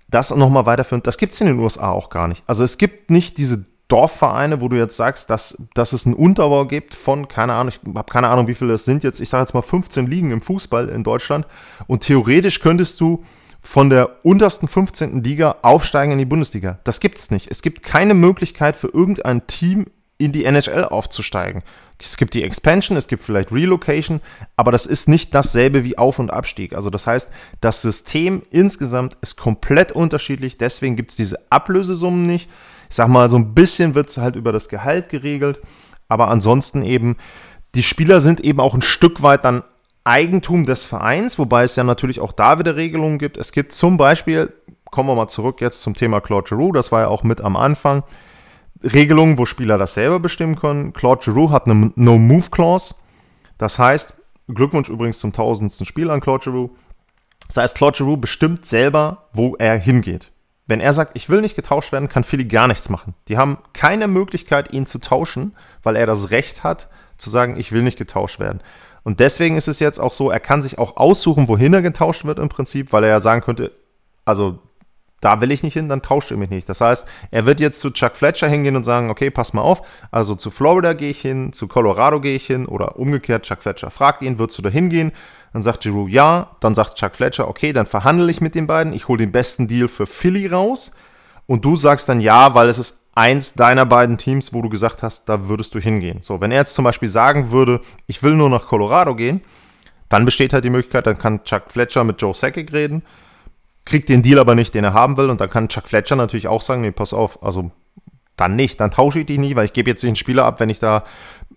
das 0.09 0.35
nochmal 0.35 0.67
weiterführen, 0.67 1.03
das 1.03 1.19
gibt 1.19 1.33
es 1.33 1.41
in 1.41 1.49
den 1.49 1.59
USA 1.59 1.91
auch 1.91 2.11
gar 2.11 2.29
nicht. 2.29 2.43
Also 2.47 2.65
es 2.65 2.79
gibt 2.79 3.11
nicht 3.11 3.39
diese 3.39 3.67
Dorfvereine, 3.89 4.61
wo 4.61 4.69
du 4.69 4.77
jetzt 4.77 4.97
sagst, 4.97 5.31
dass, 5.31 5.63
dass 5.75 5.93
es 5.93 6.07
einen 6.07 6.15
Unterbau 6.15 6.67
gibt 6.67 6.95
von, 6.95 7.29
keine 7.29 7.55
Ahnung, 7.55 7.73
ich 7.73 7.95
habe 7.95 8.13
keine 8.13 8.29
Ahnung, 8.29 8.49
wie 8.49 8.55
viele 8.55 8.75
es 8.75 8.85
sind 8.85 9.05
jetzt, 9.05 9.21
ich 9.21 9.29
sage 9.29 9.43
jetzt 9.43 9.55
mal 9.55 9.63
15 9.63 10.07
Ligen 10.07 10.33
im 10.33 10.41
Fußball 10.41 10.89
in 10.89 11.05
Deutschland 11.05 11.47
und 11.87 12.01
theoretisch 12.01 12.61
könntest 12.61 13.01
du 13.01 13.25
von 13.61 13.91
der 13.91 14.25
untersten 14.25 14.69
15. 14.69 15.23
Liga 15.23 15.57
aufsteigen 15.63 16.13
in 16.13 16.19
die 16.19 16.25
Bundesliga. 16.25 16.79
Das 16.85 17.01
gibt 17.01 17.19
es 17.19 17.31
nicht. 17.31 17.51
Es 17.51 17.63
gibt 17.63 17.83
keine 17.83 18.15
Möglichkeit 18.15 18.77
für 18.77 18.89
irgendein 18.89 19.47
Team 19.47 19.87
in 20.19 20.33
die 20.33 20.45
NHL 20.45 20.85
aufzusteigen. 20.85 21.63
Es 22.01 22.17
gibt 22.17 22.35
die 22.35 22.43
Expansion, 22.43 22.97
es 22.97 23.09
gibt 23.09 23.23
vielleicht 23.23 23.53
Relocation, 23.53 24.21
aber 24.57 24.71
das 24.71 24.87
ist 24.87 25.09
nicht 25.09 25.35
dasselbe 25.35 25.85
wie 25.85 25.97
Auf- 25.97 26.19
und 26.19 26.31
Abstieg. 26.31 26.75
Also 26.75 26.91
das 26.91 27.07
heißt, 27.07 27.31
das 27.61 27.83
System 27.83 28.43
insgesamt 28.51 29.17
ist 29.23 29.37
komplett 29.37 29.93
unterschiedlich, 29.93 30.59
deswegen 30.59 30.97
gibt 30.97 31.11
es 31.11 31.17
diese 31.17 31.51
Ablösesummen 31.51 32.27
nicht. 32.27 32.51
Ich 32.89 32.97
sag 32.97 33.09
mal, 33.09 33.29
so 33.29 33.37
ein 33.37 33.55
bisschen 33.55 33.95
wird 33.95 34.09
es 34.09 34.19
halt 34.19 34.37
über 34.37 34.53
das 34.53 34.69
Gehalt 34.69 35.09
geregelt, 35.09 35.61
aber 36.09 36.29
ansonsten 36.29 36.83
eben, 36.83 37.17
die 37.75 37.83
Spieler 37.83 38.21
sind 38.21 38.41
eben 38.41 38.61
auch 38.61 38.75
ein 38.75 38.83
Stück 38.83 39.23
weit 39.23 39.45
dann 39.45 39.63
Eigentum 40.05 40.67
des 40.67 40.87
Vereins, 40.87 41.39
wobei 41.39 41.65
es 41.65 41.77
ja 41.77 41.83
natürlich 41.83 42.21
auch 42.21 42.33
da 42.33 42.59
wieder 42.59 42.77
Regelungen 42.77 43.19
gibt. 43.19 43.37
Es 43.39 43.53
gibt 43.53 43.73
zum 43.73 43.97
Beispiel, 43.97 44.53
kommen 44.91 45.09
wir 45.09 45.17
mal 45.17 45.29
zurück 45.29 45.61
jetzt 45.61 45.83
zum 45.83 45.95
Thema 45.95 46.21
Claude 46.21 46.49
Giroux, 46.49 46.73
das 46.73 46.93
war 46.93 47.01
ja 47.03 47.09
auch 47.09 47.25
mit 47.25 47.41
am 47.41 47.57
Anfang, 47.57 48.05
Regelungen, 48.83 49.39
wo 49.39 49.47
Spieler 49.47 49.79
das 49.79 49.95
selber 49.95 50.21
bestimmen 50.21 50.57
können. 50.57 50.93
Claude 50.93 51.23
Giroux 51.25 51.51
hat 51.51 51.67
eine 51.67 51.93
No-Move-Clause. 51.95 52.95
Das 53.59 53.79
heißt, 53.79 54.21
Glückwunsch 54.49 54.89
übrigens 54.89 55.19
zum 55.19 55.33
tausendsten 55.33 55.87
Spiel 55.87 56.11
an 56.11 56.21
Claude 56.21 56.45
Giroux. 56.45 56.71
Das 57.49 57.57
heißt, 57.57 57.77
Claude 57.77 57.97
Giroux 57.97 58.17
bestimmt 58.17 58.67
selber, 58.67 59.29
wo 59.33 59.57
er 59.57 59.77
hingeht. 59.77 60.31
Wenn 60.67 60.81
er 60.81 60.93
sagt, 60.93 61.13
ich 61.15 61.29
will 61.29 61.41
nicht 61.41 61.55
getauscht 61.55 61.93
werden, 61.93 62.09
kann 62.09 62.25
Philly 62.25 62.45
gar 62.45 62.67
nichts 62.67 62.89
machen. 62.89 63.15
Die 63.29 63.39
haben 63.39 63.59
keine 63.73 64.09
Möglichkeit, 64.09 64.73
ihn 64.73 64.87
zu 64.87 64.99
tauschen, 64.99 65.55
weil 65.83 65.95
er 65.95 66.07
das 66.07 66.31
Recht 66.31 66.65
hat, 66.65 66.89
zu 67.17 67.31
sagen, 67.31 67.57
ich 67.57 67.73
will 67.73 67.83
nicht 67.83 67.99
getauscht 67.99 68.41
werden. 68.41 68.61
Und 69.05 69.21
deswegen 69.21 69.57
ist 69.57 69.69
es 69.69 69.79
jetzt 69.79 70.01
auch 70.01 70.13
so, 70.13 70.31
er 70.31 70.41
kann 70.41 70.63
sich 70.63 70.79
auch 70.79 70.97
aussuchen, 70.97 71.47
wohin 71.47 71.73
er 71.73 71.83
getauscht 71.83 72.25
wird 72.25 72.41
im 72.41 72.49
Prinzip, 72.49 72.93
weil 72.93 73.05
er 73.05 73.11
ja 73.11 73.21
sagen 73.21 73.41
könnte, 73.41 73.71
also 74.25 74.59
da 75.21 75.41
will 75.41 75.51
ich 75.51 75.63
nicht 75.63 75.75
hin, 75.75 75.89
dann 75.89 76.03
tauscht 76.03 76.31
er 76.31 76.37
mich 76.37 76.51
nicht. 76.51 76.69
Das 76.69 76.81
heißt, 76.81 77.09
er 77.31 77.47
wird 77.47 77.61
jetzt 77.61 77.81
zu 77.81 77.91
Chuck 77.91 78.17
Fletcher 78.17 78.49
hingehen 78.49 78.77
und 78.77 78.85
sagen, 78.85 79.11
okay, 79.11 79.31
pass 79.31 79.55
mal 79.55 79.63
auf, 79.63 79.83
also 80.11 80.35
zu 80.35 80.51
Florida 80.51 80.93
gehe 80.93 81.11
ich 81.11 81.21
hin, 81.21 81.53
zu 81.53 81.69
Colorado 81.69 82.21
gehe 82.21 82.37
ich 82.37 82.47
hin 82.47 82.67
oder 82.67 82.97
umgekehrt, 82.97 83.45
Chuck 83.45 83.63
Fletcher 83.63 83.91
fragt 83.91 84.23
ihn, 84.23 84.39
würdest 84.39 84.59
du 84.59 84.63
da 84.63 84.69
hingehen? 84.69 85.13
Dann 85.53 85.63
sagt 85.63 85.83
Giroux 85.83 86.09
ja, 86.09 86.51
dann 86.61 86.75
sagt 86.75 86.97
Chuck 86.97 87.17
Fletcher, 87.17 87.49
okay, 87.49 87.73
dann 87.73 87.87
verhandle 87.87 88.31
ich 88.31 88.43
mit 88.43 88.55
den 88.55 88.67
beiden, 88.67 88.93
ich 88.93 89.09
hole 89.09 89.19
den 89.19 89.33
besten 89.33 89.69
Deal 89.69 89.89
für 89.89 90.07
Philly 90.07 90.49
raus 90.49 90.95
und 91.47 91.65
du 91.65 91.77
sagst 91.77 92.09
dann 92.09 92.21
ja, 92.21 92.55
weil 92.55 92.69
es 92.69 92.79
ist 92.79 93.07
eins 93.15 93.55
deiner 93.55 93.87
beiden 93.87 94.19
Teams, 94.19 94.53
wo 94.53 94.61
du 94.61 94.69
gesagt 94.69 95.03
hast, 95.03 95.31
da 95.31 95.49
würdest 95.49 95.75
du 95.75 95.79
hingehen. 95.79 96.19
So, 96.21 96.43
wenn 96.43 96.51
er 96.51 96.59
jetzt 96.59 96.75
zum 96.75 96.85
Beispiel 96.85 97.09
sagen 97.09 97.51
würde, 97.51 97.81
ich 98.07 98.23
will 98.23 98.35
nur 98.35 98.51
nach 98.51 98.67
Colorado 98.67 99.15
gehen, 99.15 99.41
dann 100.11 100.27
besteht 100.27 100.53
halt 100.53 100.65
die 100.65 100.71
Möglichkeit, 100.71 101.07
dann 101.07 101.17
kann 101.17 101.43
Chuck 101.45 101.65
Fletcher 101.69 102.05
mit 102.05 102.21
Joe 102.21 102.35
Sakic 102.35 102.73
reden 102.75 103.03
kriegt 103.87 104.11
den 104.11 104.23
Deal 104.23 104.39
aber 104.39 104.55
nicht, 104.55 104.75
den 104.75 104.85
er 104.85 104.93
haben 104.93 105.17
will. 105.17 105.31
Und 105.31 105.41
dann 105.41 105.49
kann 105.49 105.69
Chuck 105.69 105.89
Fletcher 105.89 106.17
natürlich 106.17 106.49
auch 106.49 106.61
sagen, 106.61 106.83
nee, 106.83 106.91
pass 106.91 107.15
auf, 107.15 107.43
also 107.43 107.71
dann 108.37 108.55
nicht, 108.55 108.81
dann 108.81 108.91
tausche 108.91 109.21
ich 109.21 109.27
dich 109.27 109.39
nie, 109.39 109.57
weil 109.57 109.65
ich 109.65 109.73
gebe 109.73 109.89
jetzt 109.89 110.03
den 110.03 110.17
Spieler 110.17 110.45
ab, 110.45 110.61
wenn 110.61 110.69
ich 110.69 110.79
da 110.79 111.05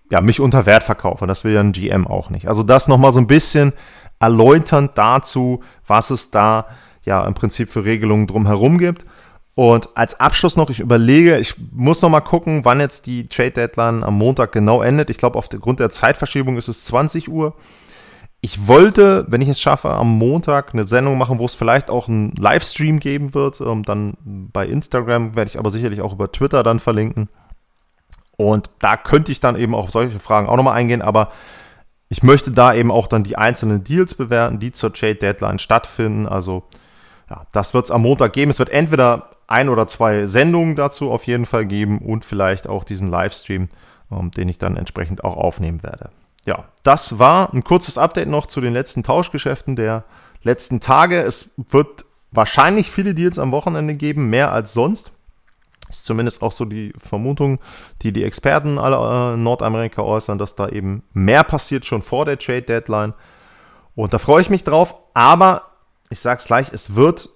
ja, 0.09 0.21
mich 0.21 0.39
unter 0.39 0.65
Wert 0.65 0.83
verkaufe. 0.83 1.27
Das 1.27 1.43
will 1.43 1.53
ja 1.53 1.59
ein 1.59 1.73
GM 1.73 2.07
auch 2.07 2.29
nicht. 2.29 2.47
Also 2.47 2.63
das 2.63 2.87
nochmal 2.87 3.11
so 3.11 3.19
ein 3.19 3.27
bisschen 3.27 3.73
erläuternd 4.19 4.91
dazu, 4.95 5.61
was 5.85 6.09
es 6.09 6.31
da 6.31 6.67
ja 7.03 7.25
im 7.25 7.33
Prinzip 7.33 7.69
für 7.69 7.83
Regelungen 7.83 8.27
drumherum 8.27 8.77
gibt. 8.77 9.05
Und 9.55 9.89
als 9.97 10.19
Abschluss 10.19 10.55
noch, 10.55 10.69
ich 10.69 10.79
überlege, 10.79 11.37
ich 11.37 11.55
muss 11.73 12.01
noch 12.01 12.09
mal 12.09 12.21
gucken, 12.21 12.63
wann 12.63 12.79
jetzt 12.79 13.07
die 13.07 13.27
Trade 13.27 13.51
Deadline 13.51 14.03
am 14.03 14.17
Montag 14.17 14.53
genau 14.53 14.81
endet. 14.81 15.09
Ich 15.09 15.17
glaube, 15.17 15.37
aufgrund 15.37 15.81
der 15.81 15.89
Zeitverschiebung 15.89 16.57
ist 16.57 16.69
es 16.69 16.85
20 16.85 17.29
Uhr. 17.29 17.55
Ich 18.41 18.67
wollte, 18.67 19.25
wenn 19.27 19.41
ich 19.41 19.49
es 19.49 19.59
schaffe, 19.59 19.89
am 19.89 20.17
Montag 20.17 20.73
eine 20.73 20.85
Sendung 20.85 21.17
machen, 21.17 21.39
wo 21.39 21.45
es 21.45 21.55
vielleicht 21.55 21.89
auch 21.89 22.07
einen 22.07 22.31
Livestream 22.37 22.99
geben 22.99 23.33
wird. 23.33 23.59
Ähm, 23.59 23.83
dann 23.83 24.13
bei 24.23 24.65
Instagram 24.65 25.35
werde 25.35 25.49
ich 25.49 25.59
aber 25.59 25.69
sicherlich 25.69 26.01
auch 26.01 26.13
über 26.13 26.31
Twitter 26.31 26.63
dann 26.63 26.79
verlinken. 26.79 27.27
Und 28.37 28.69
da 28.79 28.95
könnte 28.95 29.33
ich 29.33 29.41
dann 29.41 29.57
eben 29.57 29.75
auch 29.75 29.83
auf 29.83 29.91
solche 29.91 30.19
Fragen 30.19 30.47
auch 30.47 30.55
nochmal 30.55 30.75
eingehen. 30.75 31.01
Aber 31.01 31.31
ich 32.07 32.23
möchte 32.23 32.51
da 32.51 32.73
eben 32.73 32.91
auch 32.91 33.07
dann 33.07 33.23
die 33.25 33.37
einzelnen 33.37 33.83
Deals 33.83 34.15
bewerten, 34.15 34.59
die 34.59 34.71
zur 34.71 34.93
Trade 34.93 35.15
Deadline 35.15 35.59
stattfinden. 35.59 36.25
Also 36.25 36.63
ja, 37.29 37.45
das 37.51 37.73
wird 37.73 37.85
es 37.85 37.91
am 37.91 38.03
Montag 38.03 38.31
geben. 38.31 38.51
Es 38.51 38.59
wird 38.59 38.69
entweder 38.69 39.31
ein 39.47 39.67
oder 39.67 39.85
zwei 39.87 40.25
Sendungen 40.27 40.75
dazu 40.75 41.11
auf 41.11 41.27
jeden 41.27 41.45
Fall 41.45 41.65
geben 41.65 41.99
und 41.99 42.23
vielleicht 42.23 42.69
auch 42.69 42.85
diesen 42.85 43.09
Livestream, 43.09 43.67
ähm, 44.11 44.31
den 44.31 44.47
ich 44.47 44.59
dann 44.59 44.77
entsprechend 44.77 45.25
auch 45.25 45.35
aufnehmen 45.35 45.83
werde. 45.83 46.09
Ja, 46.45 46.65
das 46.83 47.19
war 47.19 47.53
ein 47.53 47.63
kurzes 47.63 47.97
Update 47.97 48.29
noch 48.29 48.47
zu 48.47 48.61
den 48.61 48.73
letzten 48.73 49.03
Tauschgeschäften 49.03 49.75
der 49.75 50.03
letzten 50.41 50.79
Tage. 50.79 51.21
Es 51.21 51.51
wird 51.57 52.05
wahrscheinlich 52.31 52.89
viele 52.91 53.13
Deals 53.13 53.39
am 53.39 53.51
Wochenende 53.51 53.95
geben, 53.95 54.29
mehr 54.29 54.51
als 54.51 54.73
sonst. 54.73 55.11
Ist 55.89 56.05
zumindest 56.05 56.43
auch 56.43 56.51
so 56.51 56.65
die 56.65 56.93
Vermutung, 56.99 57.59
die 58.03 58.11
die 58.11 58.23
Experten 58.23 58.77
aller 58.77 59.33
äh, 59.33 59.37
Nordamerika 59.37 60.03
äußern, 60.03 60.37
dass 60.37 60.55
da 60.55 60.69
eben 60.69 61.03
mehr 61.13 61.43
passiert 61.43 61.85
schon 61.85 62.03
vor 62.03 62.25
der 62.25 62.37
Trade 62.37 62.61
Deadline. 62.61 63.13
Und 63.95 64.13
da 64.13 64.19
freue 64.19 64.41
ich 64.41 64.51
mich 64.51 64.63
drauf. 64.63 64.95
Aber 65.15 65.63
ich 66.09 66.19
sage 66.19 66.37
es 66.37 66.45
gleich, 66.45 66.71
es 66.71 66.95
wird 66.95 67.29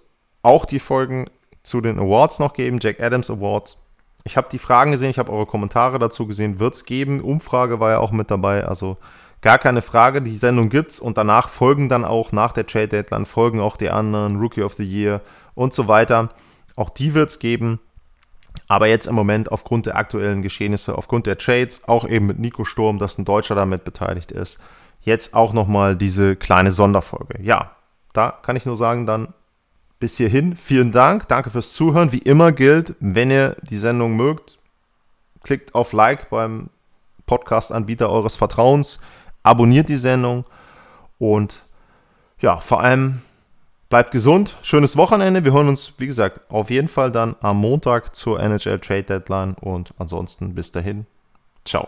auch 0.43 0.65
die 0.65 0.79
Folgen 0.79 1.29
zu 1.63 1.81
den 1.81 1.97
Awards 1.97 2.39
noch 2.39 2.53
geben, 2.53 2.79
Jack 2.79 2.99
Adams 2.99 3.31
Awards. 3.31 3.82
Ich 4.23 4.37
habe 4.37 4.47
die 4.51 4.59
Fragen 4.59 4.91
gesehen, 4.91 5.09
ich 5.09 5.19
habe 5.19 5.31
eure 5.31 5.45
Kommentare 5.45 5.99
dazu 5.99 6.27
gesehen, 6.27 6.59
wird 6.59 6.75
es 6.75 6.85
geben. 6.85 7.19
Umfrage 7.21 7.79
war 7.79 7.91
ja 7.91 7.99
auch 7.99 8.11
mit 8.11 8.31
dabei, 8.31 8.65
also 8.65 8.97
gar 9.41 9.57
keine 9.57 9.81
Frage. 9.81 10.21
Die 10.21 10.37
Sendung 10.37 10.69
gibt's 10.69 10.99
und 10.99 11.17
danach 11.17 11.49
folgen 11.49 11.89
dann 11.89 12.05
auch 12.05 12.31
nach 12.31 12.53
der 12.53 12.65
Trade 12.65 12.87
Deadline 12.87 13.25
folgen 13.25 13.59
auch 13.59 13.75
die 13.75 13.89
anderen 13.89 14.37
Rookie 14.39 14.63
of 14.63 14.73
the 14.73 14.85
Year 14.85 15.21
und 15.55 15.73
so 15.73 15.87
weiter. 15.87 16.29
Auch 16.75 16.89
die 16.89 17.13
wird 17.13 17.29
es 17.29 17.39
geben. 17.39 17.79
Aber 18.67 18.87
jetzt 18.87 19.07
im 19.07 19.15
Moment 19.15 19.51
aufgrund 19.51 19.87
der 19.87 19.97
aktuellen 19.97 20.41
Geschehnisse, 20.41 20.97
aufgrund 20.97 21.25
der 21.25 21.37
Trades, 21.37 21.87
auch 21.87 22.07
eben 22.07 22.27
mit 22.27 22.39
Nico 22.39 22.63
Sturm, 22.63 22.99
dass 22.99 23.17
ein 23.17 23.25
Deutscher 23.25 23.55
damit 23.55 23.83
beteiligt 23.83 24.31
ist, 24.31 24.63
jetzt 25.01 25.33
auch 25.33 25.53
nochmal 25.53 25.97
diese 25.97 26.35
kleine 26.35 26.71
Sonderfolge. 26.71 27.41
Ja, 27.41 27.71
da 28.13 28.31
kann 28.31 28.55
ich 28.55 28.65
nur 28.65 28.77
sagen, 28.77 29.05
dann 29.05 29.33
bis 30.03 30.17
hierhin 30.17 30.53
vielen 30.53 30.91
Dank. 30.91 31.29
Danke 31.29 31.49
fürs 31.49 31.71
Zuhören. 31.71 32.11
Wie 32.11 32.17
immer 32.17 32.51
gilt, 32.51 32.93
wenn 32.99 33.31
ihr 33.31 33.55
die 33.61 33.77
Sendung 33.77 34.17
mögt, 34.17 34.59
klickt 35.43 35.73
auf 35.73 35.93
Like 35.93 36.29
beim 36.29 36.69
Podcast-Anbieter 37.25 38.09
eures 38.09 38.35
Vertrauens, 38.35 38.99
abonniert 39.43 39.87
die 39.87 39.95
Sendung 39.95 40.43
und 41.19 41.63
ja, 42.41 42.57
vor 42.57 42.81
allem 42.81 43.21
bleibt 43.87 44.11
gesund, 44.11 44.57
schönes 44.61 44.97
Wochenende. 44.97 45.45
Wir 45.45 45.53
hören 45.53 45.69
uns, 45.69 45.93
wie 45.99 46.07
gesagt, 46.07 46.51
auf 46.51 46.69
jeden 46.69 46.89
Fall 46.89 47.09
dann 47.09 47.37
am 47.39 47.61
Montag 47.61 48.13
zur 48.13 48.41
NHL 48.41 48.79
Trade 48.79 49.03
Deadline 49.03 49.53
und 49.53 49.93
ansonsten 49.99 50.53
bis 50.53 50.73
dahin. 50.73 51.05
Ciao. 51.63 51.87